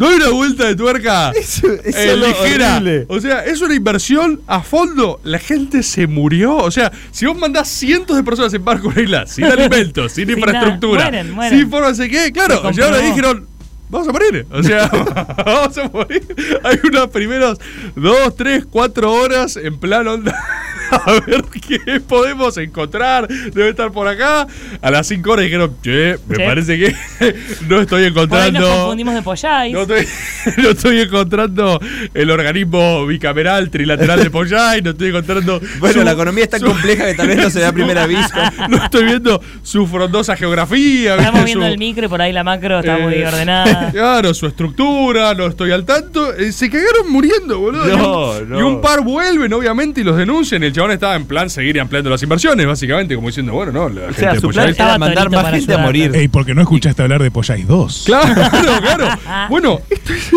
Hay 0.00 0.14
una 0.16 0.28
vuelta 0.30 0.66
de 0.66 0.76
tuerca 0.76 1.30
Eso- 1.30 1.66
eso 1.84 1.98
eh, 1.98 2.16
ligera. 2.16 2.74
horrible. 2.76 3.06
O 3.08 3.20
sea, 3.20 3.44
es 3.44 3.60
una 3.62 3.74
inversión 3.74 4.40
a 4.46 4.62
fondo. 4.62 5.20
La 5.24 5.38
gente 5.38 5.82
se 5.82 6.06
murió. 6.06 6.56
O 6.56 6.70
sea, 6.70 6.92
si 7.10 7.26
vos 7.26 7.38
mandás 7.38 7.68
cientos 7.68 8.16
de 8.16 8.22
personas 8.22 8.52
en 8.54 8.64
barco 8.64 8.92
a 8.94 9.00
isla, 9.00 9.26
sin 9.26 9.44
alimentos, 9.46 10.12
sin, 10.12 10.26
Sin 10.28 10.38
infraestructura, 10.38 10.98
nada, 10.98 11.10
mueren, 11.10 11.30
mueren. 11.34 11.58
sin 11.58 11.70
forma, 11.70 11.94
sé 11.94 12.08
qué, 12.08 12.30
claro, 12.32 12.62
y 12.70 13.04
dijeron. 13.06 13.46
Vamos 13.90 14.06
a 14.06 14.12
morir. 14.12 14.44
O 14.50 14.62
sea, 14.62 14.86
vamos 15.46 15.78
a 15.78 15.88
morir. 15.88 16.22
Hay 16.62 16.78
unas 16.84 17.06
primeras 17.08 17.56
dos, 17.96 18.36
tres, 18.36 18.66
cuatro 18.70 19.10
horas 19.10 19.56
en 19.56 19.78
plan 19.78 20.06
onda. 20.06 20.36
A 21.06 21.12
ver 21.26 21.44
qué 21.66 22.00
podemos 22.00 22.56
encontrar. 22.58 23.28
Debe 23.28 23.70
estar 23.70 23.90
por 23.92 24.08
acá. 24.08 24.46
A 24.80 24.90
las 24.90 25.06
cinco 25.06 25.32
horas 25.32 25.44
dijeron, 25.44 25.76
che, 25.82 26.16
me 26.28 26.36
parece 26.44 26.78
que 26.78 26.94
no 27.68 27.80
estoy 27.80 27.86
Por 27.86 27.98
ahí 27.98 28.06
encontrando. 28.06 28.60
nos 28.60 28.76
confundimos 28.78 29.14
de 29.14 29.22
Pollais. 29.22 29.72
No 29.72 29.82
estoy, 29.82 30.06
no 30.62 30.68
estoy 30.70 31.00
encontrando 31.00 31.80
el 32.14 32.30
organismo 32.30 33.06
bicameral 33.06 33.70
trilateral 33.70 34.22
de 34.22 34.30
Pollay, 34.30 34.82
no 34.82 34.90
estoy 34.90 35.08
encontrando. 35.08 35.60
Bueno, 35.78 36.00
su- 36.00 36.04
la 36.04 36.12
economía 36.12 36.44
es 36.44 36.50
tan 36.50 36.60
su- 36.60 36.66
compleja 36.66 37.06
que 37.06 37.14
tal 37.14 37.28
vez 37.28 37.36
no 37.38 37.50
se 37.50 37.60
da 37.60 37.68
a 37.68 37.72
primer 37.72 37.98
aviso. 37.98 38.34
No 38.68 38.76
estoy 38.84 39.04
viendo 39.04 39.40
su 39.62 39.86
frondosa 39.86 40.36
geografía. 40.36 41.16
Estamos 41.16 41.44
viendo 41.44 41.64
Su- 41.66 41.72
el 41.72 41.78
micro 41.78 42.06
y 42.06 42.08
por 42.08 42.22
ahí 42.22 42.32
la 42.32 42.44
macro 42.44 42.80
está 42.80 42.98
muy 42.98 43.14
eh, 43.14 43.26
ordenada. 43.26 43.90
Claro, 43.90 44.32
su 44.34 44.46
estructura, 44.46 45.34
no 45.34 45.46
estoy 45.46 45.70
al 45.72 45.84
tanto. 45.84 46.34
Eh, 46.34 46.52
se 46.52 46.70
cagaron 46.70 47.10
muriendo, 47.10 47.58
boludo. 47.58 47.84
No, 47.86 48.38
y, 48.38 48.42
un, 48.42 48.48
no. 48.50 48.58
y 48.58 48.62
un 48.62 48.80
par 48.80 49.00
vuelven, 49.02 49.52
obviamente, 49.52 50.00
y 50.00 50.04
los 50.04 50.16
denuncian. 50.16 50.62
El 50.62 50.72
chabón 50.78 50.92
estaba 50.92 51.14
en 51.16 51.26
plan 51.26 51.50
seguir 51.50 51.80
ampliando 51.80 52.10
las 52.10 52.22
inversiones, 52.22 52.66
básicamente, 52.66 53.14
como 53.14 53.28
diciendo, 53.28 53.52
bueno, 53.52 53.72
no, 53.72 53.88
la 53.88 54.00
O 54.02 54.04
gente 54.06 54.20
sea, 54.20 54.32
de 54.34 54.40
su 54.40 54.48
Pollay- 54.48 54.52
plan 54.54 54.68
Estaba 54.70 54.90
era 54.90 54.98
mandar 54.98 55.30
más 55.30 55.50
gente 55.50 55.74
a 55.74 55.78
morir. 55.78 56.14
Ey, 56.14 56.28
porque 56.28 56.54
no 56.54 56.60
escuchaste 56.62 57.02
hablar 57.02 57.22
de 57.22 57.30
Pollais 57.30 57.66
2. 57.66 58.02
Claro, 58.06 58.34
claro. 58.80 59.08
Bueno, 59.50 59.80
esto 59.90 60.12
es, 60.14 60.30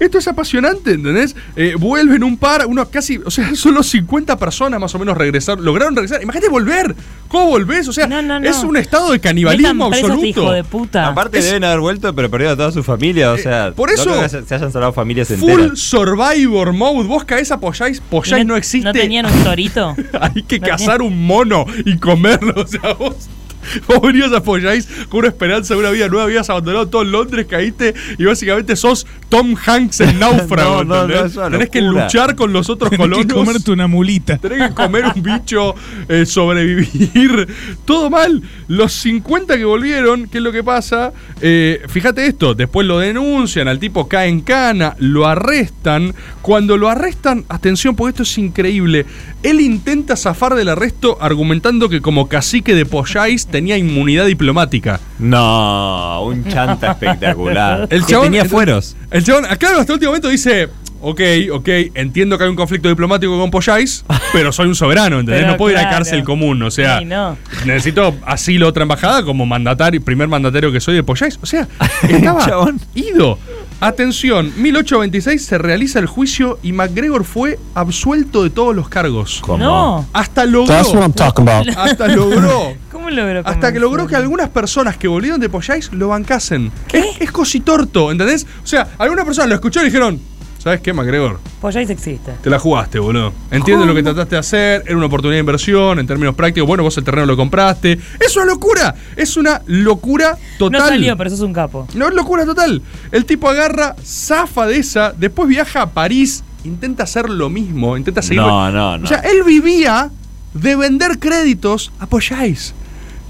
esto 0.00 0.18
es 0.18 0.28
apasionante, 0.28 0.92
¿entendés? 0.92 1.34
Eh, 1.56 1.74
vuelven 1.78 2.24
un 2.24 2.36
par, 2.38 2.66
uno 2.66 2.88
casi, 2.90 3.18
o 3.24 3.30
sea, 3.30 3.54
solo 3.54 3.82
50 3.82 4.38
personas 4.38 4.80
más 4.80 4.94
o 4.94 4.98
menos 4.98 5.16
regresar, 5.16 5.58
lograron 5.58 5.94
regresar. 5.96 6.22
Imagínate 6.22 6.48
volver. 6.50 6.94
¿Cómo 7.28 7.46
volvés? 7.46 7.86
O 7.86 7.92
sea, 7.92 8.08
No, 8.08 8.20
no, 8.22 8.40
no. 8.40 8.48
es 8.48 8.56
un 8.64 8.76
estado 8.76 9.12
de 9.12 9.20
canibalismo 9.20 9.84
a 9.86 9.88
este 9.94 9.98
hijo 10.00 10.12
absoluto. 10.14 10.52
de 10.52 10.64
puta. 10.64 11.06
Aparte 11.06 11.38
Es- 11.38 11.44
deben 11.44 11.62
haber 11.62 11.78
vuelto, 11.78 12.12
pero 12.12 12.28
perdido 12.28 12.50
a 12.52 12.56
toda 12.56 12.72
su 12.72 12.82
familia. 12.82 13.30
O 13.30 13.36
Eh, 13.36 13.38
sea, 13.42 13.70
por 13.72 13.88
no 13.88 13.94
eso- 13.94 14.04
creo 14.10 14.22
que 14.22 14.28
se 14.28 14.42
se 14.46 14.54
hayan 14.56 14.72
salvado 14.72 14.92
familias 14.92 15.28
Full 15.28 15.48
enteras. 15.50 15.78
Survivor 15.78 16.72
Mode. 16.72 17.06
Vos 17.06 17.24
caes 17.24 17.52
a 17.52 17.60
Pollais, 17.60 18.00
Pollais 18.00 18.44
no 18.44 18.56
existe. 18.56 18.84
¿No 18.84 18.92
tenían 18.92 19.26
un 19.26 19.44
torito? 19.44 19.79
Hay 20.20 20.42
que 20.42 20.58
No 20.58 20.66
cazar 20.66 21.02
un 21.02 21.26
mono 21.26 21.64
y 21.84 21.98
comerlo. 21.98 22.54
O 22.56 22.66
sea, 22.66 22.92
vos, 22.94 23.28
vos 23.86 24.00
venías 24.02 24.32
a 24.32 24.42
Pollais 24.42 24.88
con 25.08 25.20
una 25.20 25.28
esperanza 25.28 25.74
de 25.74 25.80
una 25.80 25.90
vida 25.90 26.08
nueva. 26.08 26.24
Habías 26.24 26.48
abandonado 26.50 26.88
todo 26.88 27.04
Londres, 27.04 27.46
caíste 27.48 27.94
y 28.18 28.24
básicamente 28.24 28.76
sos 28.76 29.06
Tom 29.28 29.54
Hanks 29.64 30.00
en 30.00 30.18
náufrago. 30.20 30.84
No, 30.84 31.06
Tenés 31.06 31.70
que 31.70 31.80
luchar 31.82 32.34
con 32.36 32.52
los 32.52 32.68
otros 32.70 32.90
Tenés 32.90 33.06
que 33.06 33.12
colonos. 33.14 33.34
comerte 33.34 33.70
una 33.70 33.86
mulita. 33.86 34.38
Tenés 34.38 34.68
que 34.68 34.74
comer 34.74 35.04
un 35.14 35.22
bicho, 35.22 35.74
eh, 36.08 36.26
sobrevivir. 36.26 37.48
Todo 37.84 38.10
mal. 38.10 38.42
Los 38.68 38.92
50 38.92 39.56
que 39.56 39.64
volvieron, 39.64 40.28
¿qué 40.28 40.38
es 40.38 40.44
lo 40.44 40.52
que 40.52 40.62
pasa? 40.62 41.12
Eh, 41.40 41.82
fíjate 41.88 42.26
esto, 42.26 42.54
después 42.54 42.86
lo 42.86 42.98
denuncian, 42.98 43.68
al 43.68 43.78
tipo 43.78 44.08
cae 44.08 44.28
en 44.28 44.40
cana, 44.42 44.94
lo 44.98 45.26
arrestan. 45.26 46.14
Cuando 46.42 46.76
lo 46.76 46.88
arrestan, 46.88 47.44
atención, 47.48 47.96
porque 47.96 48.10
esto 48.10 48.22
es 48.22 48.38
increíble. 48.38 49.06
Él 49.42 49.60
intenta 49.60 50.16
zafar 50.16 50.54
del 50.54 50.68
arresto 50.68 51.18
argumentando 51.20 51.88
que 51.88 52.00
como 52.00 52.28
cacique 52.28 52.74
de 52.74 52.86
Pollais 52.86 53.46
tenía 53.60 53.76
inmunidad 53.76 54.24
diplomática. 54.24 54.98
No, 55.18 56.22
un 56.24 56.44
chanta 56.48 56.92
espectacular. 56.92 57.86
El 57.90 58.04
chabón- 58.06 58.24
tenía 58.24 58.46
fueros. 58.46 58.96
El 59.10 59.22
chabón, 59.22 59.44
acá 59.44 59.68
hasta 59.78 59.82
el 59.82 59.90
último 59.92 60.10
momento 60.12 60.28
dice. 60.28 60.68
Ok, 61.02 61.18
ok, 61.54 61.66
entiendo 61.94 62.36
que 62.36 62.44
hay 62.44 62.50
un 62.50 62.56
conflicto 62.56 62.86
diplomático 62.90 63.38
con 63.38 63.50
Pollais, 63.50 64.04
pero 64.34 64.52
soy 64.52 64.66
un 64.68 64.74
soberano, 64.74 65.20
¿entendés? 65.20 65.44
Pero 65.44 65.52
no 65.52 65.56
puedo 65.56 65.72
ir 65.72 65.78
a 65.78 65.82
claro. 65.84 65.96
cárcel 65.96 66.24
común, 66.24 66.62
o 66.62 66.70
sea, 66.70 66.98
Sí, 66.98 67.06
no. 67.06 67.38
necesito 67.64 68.14
asilo 68.26 68.66
a 68.66 68.68
otra 68.68 68.82
embajada 68.82 69.22
como 69.24 69.46
mandatario, 69.46 70.02
primer 70.02 70.28
mandatario 70.28 70.70
que 70.70 70.78
soy 70.78 70.96
de 70.96 71.02
Pollais. 71.02 71.38
O 71.42 71.46
sea, 71.46 71.66
estaba 72.06 72.44
Chabón. 72.44 72.78
ido. 72.94 73.38
Atención, 73.80 74.52
1826 74.58 75.42
se 75.42 75.56
realiza 75.56 75.98
el 76.00 76.04
juicio 76.06 76.58
y 76.62 76.72
MacGregor 76.72 77.24
fue 77.24 77.58
absuelto 77.74 78.42
de 78.42 78.50
todos 78.50 78.76
los 78.76 78.90
cargos. 78.90 79.38
¿Cómo? 79.40 79.56
No. 79.64 80.06
Hasta 80.12 80.44
logró. 80.44 80.66
That's 80.74 80.88
what 80.92 81.00
I'm 81.00 81.14
talking 81.14 81.48
about. 81.48 81.66
Hasta 81.78 82.08
logró. 82.08 82.74
¿Cómo 83.10 83.22
logró? 83.22 83.42
Hasta 83.44 83.72
que 83.72 83.80
logró 83.80 84.06
que 84.06 84.16
algunas 84.16 84.48
personas 84.48 84.96
que 84.96 85.08
volvieron 85.08 85.40
de 85.40 85.48
Pollais 85.48 85.92
lo 85.92 86.08
bancasen. 86.08 86.70
Es, 86.92 87.20
es 87.20 87.32
cositorto, 87.32 88.10
¿entendés? 88.10 88.46
O 88.62 88.66
sea, 88.66 88.88
algunas 88.98 89.24
personas 89.24 89.48
lo 89.48 89.54
escucharon 89.56 89.86
y 89.86 89.90
dijeron, 89.90 90.20
¿sabes 90.58 90.80
qué, 90.80 90.92
MacGregor? 90.92 91.40
Pollais 91.60 91.90
existe. 91.90 92.32
Te 92.42 92.50
la 92.50 92.58
jugaste, 92.58 92.98
boludo. 92.98 93.32
Entiendo 93.50 93.86
lo 93.86 93.94
que 93.94 94.02
trataste 94.02 94.34
de 94.36 94.38
hacer, 94.38 94.82
era 94.86 94.96
una 94.96 95.06
oportunidad 95.06 95.36
de 95.36 95.40
inversión, 95.40 95.98
en 95.98 96.06
términos 96.06 96.34
prácticos, 96.34 96.66
bueno, 96.66 96.82
vos 96.82 96.96
el 96.98 97.04
terreno 97.04 97.26
lo 97.26 97.36
compraste. 97.36 97.98
Es 98.18 98.36
una 98.36 98.46
locura, 98.46 98.94
es 99.16 99.36
una 99.36 99.62
locura 99.66 100.36
total. 100.58 100.80
No 100.80 100.88
salió, 100.88 101.16
pero 101.16 101.30
sos 101.30 101.40
un 101.40 101.52
capo. 101.52 101.86
No 101.94 102.08
es 102.08 102.14
locura 102.14 102.44
total. 102.44 102.82
El 103.10 103.24
tipo 103.24 103.48
agarra, 103.48 103.96
zafa 104.04 104.66
de 104.66 104.76
esa, 104.78 105.12
después 105.12 105.48
viaja 105.48 105.82
a 105.82 105.90
París, 105.90 106.44
intenta 106.64 107.04
hacer 107.04 107.28
lo 107.28 107.48
mismo, 107.50 107.96
intenta 107.96 108.22
seguir. 108.22 108.42
No, 108.42 108.70
no, 108.70 108.98
no. 108.98 109.04
O 109.04 109.06
sea, 109.06 109.18
él 109.18 109.42
vivía 109.44 110.10
de 110.54 110.76
vender 110.76 111.18
créditos 111.18 111.92
a. 112.00 112.06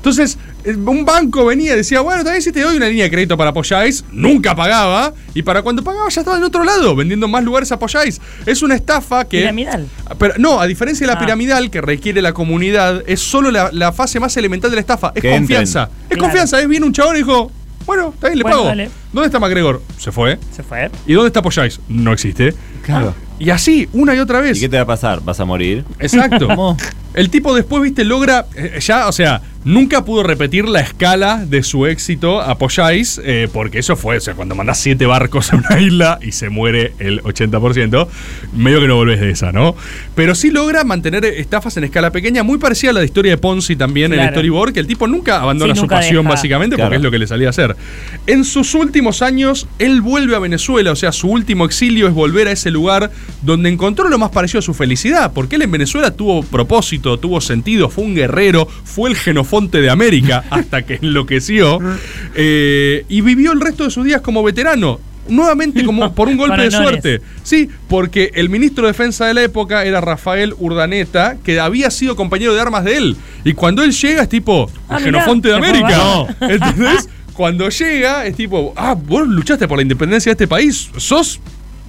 Entonces, 0.00 0.38
eh, 0.64 0.74
un 0.74 1.04
banco 1.04 1.44
venía 1.44 1.74
y 1.74 1.76
decía, 1.76 2.00
bueno, 2.00 2.24
también 2.24 2.40
si 2.42 2.52
te 2.52 2.62
doy 2.62 2.76
una 2.78 2.88
línea 2.88 3.04
de 3.04 3.10
crédito 3.10 3.36
para 3.36 3.52
Pollais, 3.52 4.02
nunca 4.10 4.54
pagaba, 4.56 5.12
y 5.34 5.42
para 5.42 5.60
cuando 5.60 5.84
pagaba 5.84 6.08
ya 6.08 6.22
estaba 6.22 6.38
en 6.38 6.44
otro 6.44 6.64
lado, 6.64 6.96
vendiendo 6.96 7.28
más 7.28 7.44
lugares 7.44 7.70
a 7.70 7.78
Pollais. 7.78 8.18
Es 8.46 8.62
una 8.62 8.74
estafa 8.76 9.24
que... 9.26 9.40
Piramidal. 9.40 9.86
Pero 10.18 10.34
no, 10.38 10.58
a 10.60 10.66
diferencia 10.66 11.06
de 11.06 11.12
la 11.12 11.18
Ah. 11.18 11.22
piramidal 11.22 11.70
que 11.70 11.82
requiere 11.82 12.22
la 12.22 12.32
comunidad, 12.32 13.02
es 13.06 13.20
solo 13.20 13.50
la, 13.50 13.70
la 13.72 13.92
fase 13.92 14.18
más 14.20 14.34
elemental 14.38 14.70
de 14.70 14.76
la 14.76 14.80
estafa. 14.80 15.12
Es 15.14 15.20
Que 15.22 15.30
confianza. 15.32 15.82
entren. 15.82 16.00
Es 16.02 16.08
Claro. 16.08 16.22
confianza. 16.22 16.60
Es 16.60 16.68
bien 16.68 16.82
un 16.84 16.92
chabón 16.94 17.16
y 17.16 17.18
dijo, 17.18 17.52
Bueno, 17.86 18.10
está 18.14 18.28
bien, 18.28 18.38
le 18.38 18.42
Bueno, 18.44 18.56
pago. 18.58 18.68
dale. 18.68 18.90
¿Dónde 19.12 19.26
está 19.26 19.38
McGregor? 19.40 19.82
Se 19.98 20.12
fue. 20.12 20.38
Se 20.54 20.62
fue. 20.62 20.90
¿Y 21.06 21.12
dónde 21.14 21.28
está 21.28 21.42
Poyais? 21.42 21.80
No 21.88 22.12
existe. 22.12 22.54
Claro. 22.84 23.14
Y 23.40 23.50
así, 23.50 23.88
una 23.92 24.14
y 24.14 24.18
otra 24.20 24.40
vez. 24.40 24.58
¿Y 24.58 24.60
qué 24.60 24.68
te 24.68 24.76
va 24.76 24.82
a 24.82 24.86
pasar? 24.86 25.20
¿Vas 25.24 25.40
a 25.40 25.44
morir? 25.44 25.84
Exacto. 25.98 26.46
¿Cómo? 26.48 26.76
El 27.14 27.28
tipo 27.30 27.52
después, 27.56 27.82
viste, 27.82 28.04
logra. 28.04 28.46
eh, 28.54 28.78
ya, 28.80 29.08
o 29.08 29.12
sea, 29.12 29.42
nunca 29.64 30.04
pudo 30.04 30.22
repetir 30.22 30.68
la 30.68 30.78
escala 30.80 31.44
de 31.44 31.64
su 31.64 31.86
éxito 31.86 32.40
a 32.40 32.56
Poyais, 32.56 33.20
eh, 33.24 33.48
porque 33.52 33.80
eso 33.80 33.96
fue, 33.96 34.18
o 34.18 34.20
sea, 34.20 34.34
cuando 34.34 34.54
mandás 34.54 34.78
siete 34.78 35.06
barcos 35.06 35.52
a 35.52 35.56
una 35.56 35.80
isla 35.80 36.20
y 36.22 36.30
se 36.30 36.50
muere 36.50 36.92
el 37.00 37.20
80%, 37.22 38.06
medio 38.54 38.80
que 38.80 38.86
no 38.86 38.94
volvés 38.94 39.18
de 39.20 39.30
esa, 39.32 39.50
¿no? 39.50 39.74
Pero 40.14 40.36
sí 40.36 40.50
logra 40.52 40.84
mantener 40.84 41.24
estafas 41.24 41.76
en 41.78 41.82
escala 41.84 42.12
pequeña, 42.12 42.44
muy 42.44 42.58
parecida 42.58 42.90
a 42.90 42.92
la 42.94 43.00
de 43.00 43.06
historia 43.06 43.32
de 43.32 43.38
Ponzi 43.38 43.74
también 43.74 44.12
en 44.12 44.20
el 44.20 44.28
storyboard, 44.30 44.72
que 44.72 44.80
el 44.80 44.86
tipo 44.86 45.08
nunca 45.08 45.40
abandona 45.40 45.74
Sí, 45.74 45.80
su 45.80 45.88
pasión, 45.88 46.22
deja. 46.24 46.34
básicamente, 46.36 46.76
Claro. 46.76 46.90
porque 46.90 46.96
es 46.98 47.02
lo 47.02 47.10
que 47.10 47.18
le 47.18 47.26
salía 47.26 47.48
a 47.48 47.50
hacer. 47.50 47.74
En 48.28 48.44
sus 48.44 48.72
últimos 48.74 49.20
años, 49.20 49.66
él 49.80 50.00
vuelve 50.00 50.36
a 50.36 50.38
Venezuela, 50.38 50.92
o 50.92 50.96
sea, 50.96 51.10
su 51.10 51.26
último 51.28 51.64
exilio 51.64 52.06
es 52.06 52.14
volver 52.14 52.46
a 52.46 52.52
ese 52.52 52.70
lugar 52.70 53.10
donde 53.42 53.70
encontró 53.70 54.08
lo 54.08 54.18
más 54.18 54.30
parecido 54.30 54.60
a 54.60 54.62
su 54.62 54.74
felicidad, 54.74 55.32
porque 55.32 55.56
él 55.56 55.62
en 55.62 55.70
Venezuela 55.70 56.10
tuvo 56.10 56.42
propósito, 56.42 57.18
tuvo 57.18 57.40
sentido, 57.40 57.88
fue 57.88 58.04
un 58.04 58.14
guerrero, 58.14 58.66
fue 58.84 59.10
el 59.10 59.16
genofonte 59.16 59.80
de 59.80 59.90
América 59.90 60.44
hasta 60.50 60.82
que 60.82 60.98
enloqueció 61.02 61.78
eh, 62.34 63.04
y 63.08 63.20
vivió 63.20 63.52
el 63.52 63.60
resto 63.60 63.84
de 63.84 63.90
sus 63.90 64.04
días 64.04 64.20
como 64.20 64.42
veterano. 64.42 65.00
Nuevamente 65.28 65.84
como 65.84 66.12
por 66.14 66.28
un 66.28 66.36
golpe 66.38 66.62
de 66.62 66.70
suerte. 66.72 67.20
Sí, 67.44 67.68
porque 67.88 68.32
el 68.34 68.48
ministro 68.48 68.86
de 68.86 68.92
Defensa 68.92 69.26
de 69.26 69.34
la 69.34 69.42
época 69.42 69.84
era 69.84 70.00
Rafael 70.00 70.54
Urdaneta, 70.58 71.36
que 71.44 71.60
había 71.60 71.90
sido 71.90 72.16
compañero 72.16 72.52
de 72.52 72.60
armas 72.60 72.84
de 72.84 72.96
él. 72.96 73.16
Y 73.44 73.52
cuando 73.52 73.84
él 73.84 73.92
llega 73.92 74.22
es 74.22 74.28
tipo, 74.28 74.68
Ah, 74.88 74.96
el 74.96 75.04
genofonte 75.04 75.48
de 75.48 75.54
América. 75.54 76.26
¿Entendés? 76.40 77.08
Cuando 77.34 77.68
llega 77.68 78.26
es 78.26 78.34
tipo, 78.34 78.74
ah, 78.76 78.94
vos 78.94 79.26
luchaste 79.26 79.68
por 79.68 79.78
la 79.78 79.82
independencia 79.82 80.30
de 80.30 80.32
este 80.32 80.48
país, 80.48 80.90
sos 80.96 81.40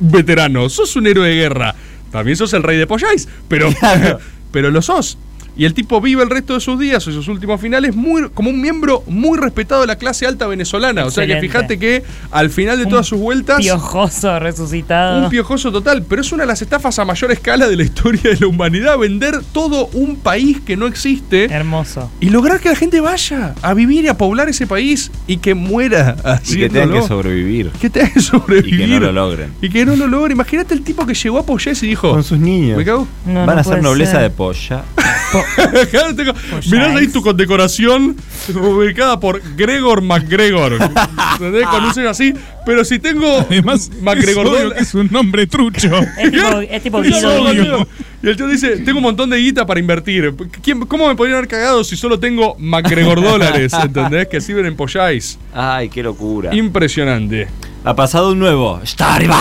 veterano, 0.01 0.67
sos 0.69 0.95
un 0.95 1.07
héroe 1.07 1.29
de 1.29 1.35
guerra. 1.35 1.75
También 2.11 2.35
sos 2.35 2.53
el 2.53 2.63
rey 2.63 2.77
de 2.77 2.87
Poyais, 2.87 3.27
pero, 3.47 3.69
pero 4.51 4.69
lo 4.69 4.81
sos. 4.81 5.17
Y 5.55 5.65
el 5.65 5.73
tipo 5.73 5.99
vive 6.01 6.23
el 6.23 6.29
resto 6.29 6.53
de 6.53 6.59
sus 6.61 6.79
días, 6.79 7.05
o 7.07 7.11
sus 7.11 7.27
últimos 7.27 7.59
finales, 7.59 7.95
muy, 7.95 8.29
como 8.29 8.49
un 8.49 8.61
miembro 8.61 9.03
muy 9.07 9.37
respetado 9.37 9.81
de 9.81 9.87
la 9.87 9.97
clase 9.97 10.25
alta 10.25 10.47
venezolana. 10.47 11.05
O 11.05 11.11
sea 11.11 11.27
que 11.27 11.39
fíjate 11.39 11.77
que 11.77 12.03
al 12.31 12.49
final 12.49 12.77
de 12.77 12.85
todas 12.85 13.05
sus 13.07 13.19
vueltas. 13.19 13.57
Piojoso 13.57 14.39
resucitado. 14.39 15.23
Un 15.23 15.29
piojoso 15.29 15.71
total, 15.71 16.03
pero 16.07 16.21
es 16.21 16.31
una 16.31 16.43
de 16.43 16.47
las 16.47 16.61
estafas 16.61 16.97
a 16.99 17.05
mayor 17.05 17.31
escala 17.31 17.67
de 17.67 17.75
la 17.75 17.83
historia 17.83 18.31
de 18.31 18.37
la 18.39 18.47
humanidad, 18.47 18.97
vender 18.97 19.41
todo 19.53 19.87
un 19.93 20.15
país 20.17 20.59
que 20.61 20.77
no 20.77 20.87
existe 20.87 21.45
Hermoso. 21.45 22.09
y 22.19 22.29
lograr 22.29 22.59
que 22.59 22.69
la 22.69 22.75
gente 22.75 22.99
vaya 23.01 23.53
a 23.61 23.73
vivir 23.73 24.05
y 24.05 24.07
a 24.07 24.17
poblar 24.17 24.49
ese 24.49 24.67
país 24.67 25.11
y 25.27 25.37
que 25.37 25.53
muera 25.53 26.15
Y 26.47 26.55
que 26.57 26.69
tengan 26.69 26.91
que 27.01 27.07
sobrevivir. 27.07 27.69
Que 27.81 27.89
tenga 27.89 28.09
que 28.11 28.21
sobrevivir. 28.21 28.73
Y 28.73 28.77
que 28.77 28.87
no 28.87 28.99
lo 28.99 29.11
logren. 29.11 29.51
Y 29.61 29.69
que 29.69 29.85
no 29.85 29.95
lo 29.95 30.07
logre. 30.07 30.33
Imagínate 30.33 30.73
el 30.73 30.81
tipo 30.81 31.05
que 31.05 31.13
llegó 31.13 31.39
a 31.39 31.45
Poyés 31.45 31.81
y 31.83 31.87
dijo. 31.87 32.11
Con 32.11 32.23
sus 32.23 32.39
niños. 32.39 32.77
¿Me 32.77 32.85
cago? 32.85 33.07
No, 33.25 33.45
Van 33.45 33.55
no 33.55 33.61
a 33.61 33.63
ser 33.63 33.81
nobleza 33.83 34.13
ser. 34.13 34.21
de 34.23 34.29
polla. 34.29 34.83
Claro, 35.91 36.15
tengo- 36.15 36.33
Mirás 36.71 36.95
ahí 36.95 37.07
tu 37.07 37.21
condecoración 37.21 38.15
ubicada 38.53 39.19
por 39.19 39.41
Gregor 39.55 40.01
McGregor. 40.01 40.73
¿Entendés? 41.33 41.67
Con 41.67 41.83
un 41.85 41.93
sello 41.93 42.09
así. 42.09 42.33
Pero 42.65 42.85
si 42.85 42.99
tengo 42.99 43.39
Además, 43.39 43.89
McGregor 44.01 44.45
es 44.47 44.51
obvio 44.53 44.73
es 44.75 44.93
un 44.93 45.07
nombre 45.11 45.47
trucho. 45.47 45.89
Es 46.19 46.31
tipo, 46.31 46.61
es 46.61 46.83
tipo 46.83 46.97
obvio. 46.97 47.87
Y 48.23 48.27
el 48.29 48.35
tío 48.37 48.47
dice, 48.47 48.77
tengo 48.77 48.99
un 48.99 49.03
montón 49.03 49.29
de 49.31 49.37
guita 49.37 49.65
para 49.65 49.79
invertir. 49.79 50.33
¿Quién- 50.61 50.81
¿Cómo 50.85 51.07
me 51.07 51.15
podrían 51.15 51.37
haber 51.37 51.49
cagado 51.49 51.83
si 51.83 51.95
solo 51.97 52.19
tengo 52.19 52.55
McGregor 52.59 53.21
dólares? 53.21 53.73
¿Entendés? 53.73 54.27
Que 54.27 54.39
sirven 54.41 54.65
en 54.67 54.75
Poyais. 54.75 55.39
Ay, 55.53 55.89
qué 55.89 56.03
locura. 56.03 56.53
Impresionante. 56.55 57.47
Ha 57.83 57.95
pasado 57.95 58.31
un 58.33 58.39
nuevo. 58.39 58.79
¡Está 58.83 59.15
arriba! 59.15 59.39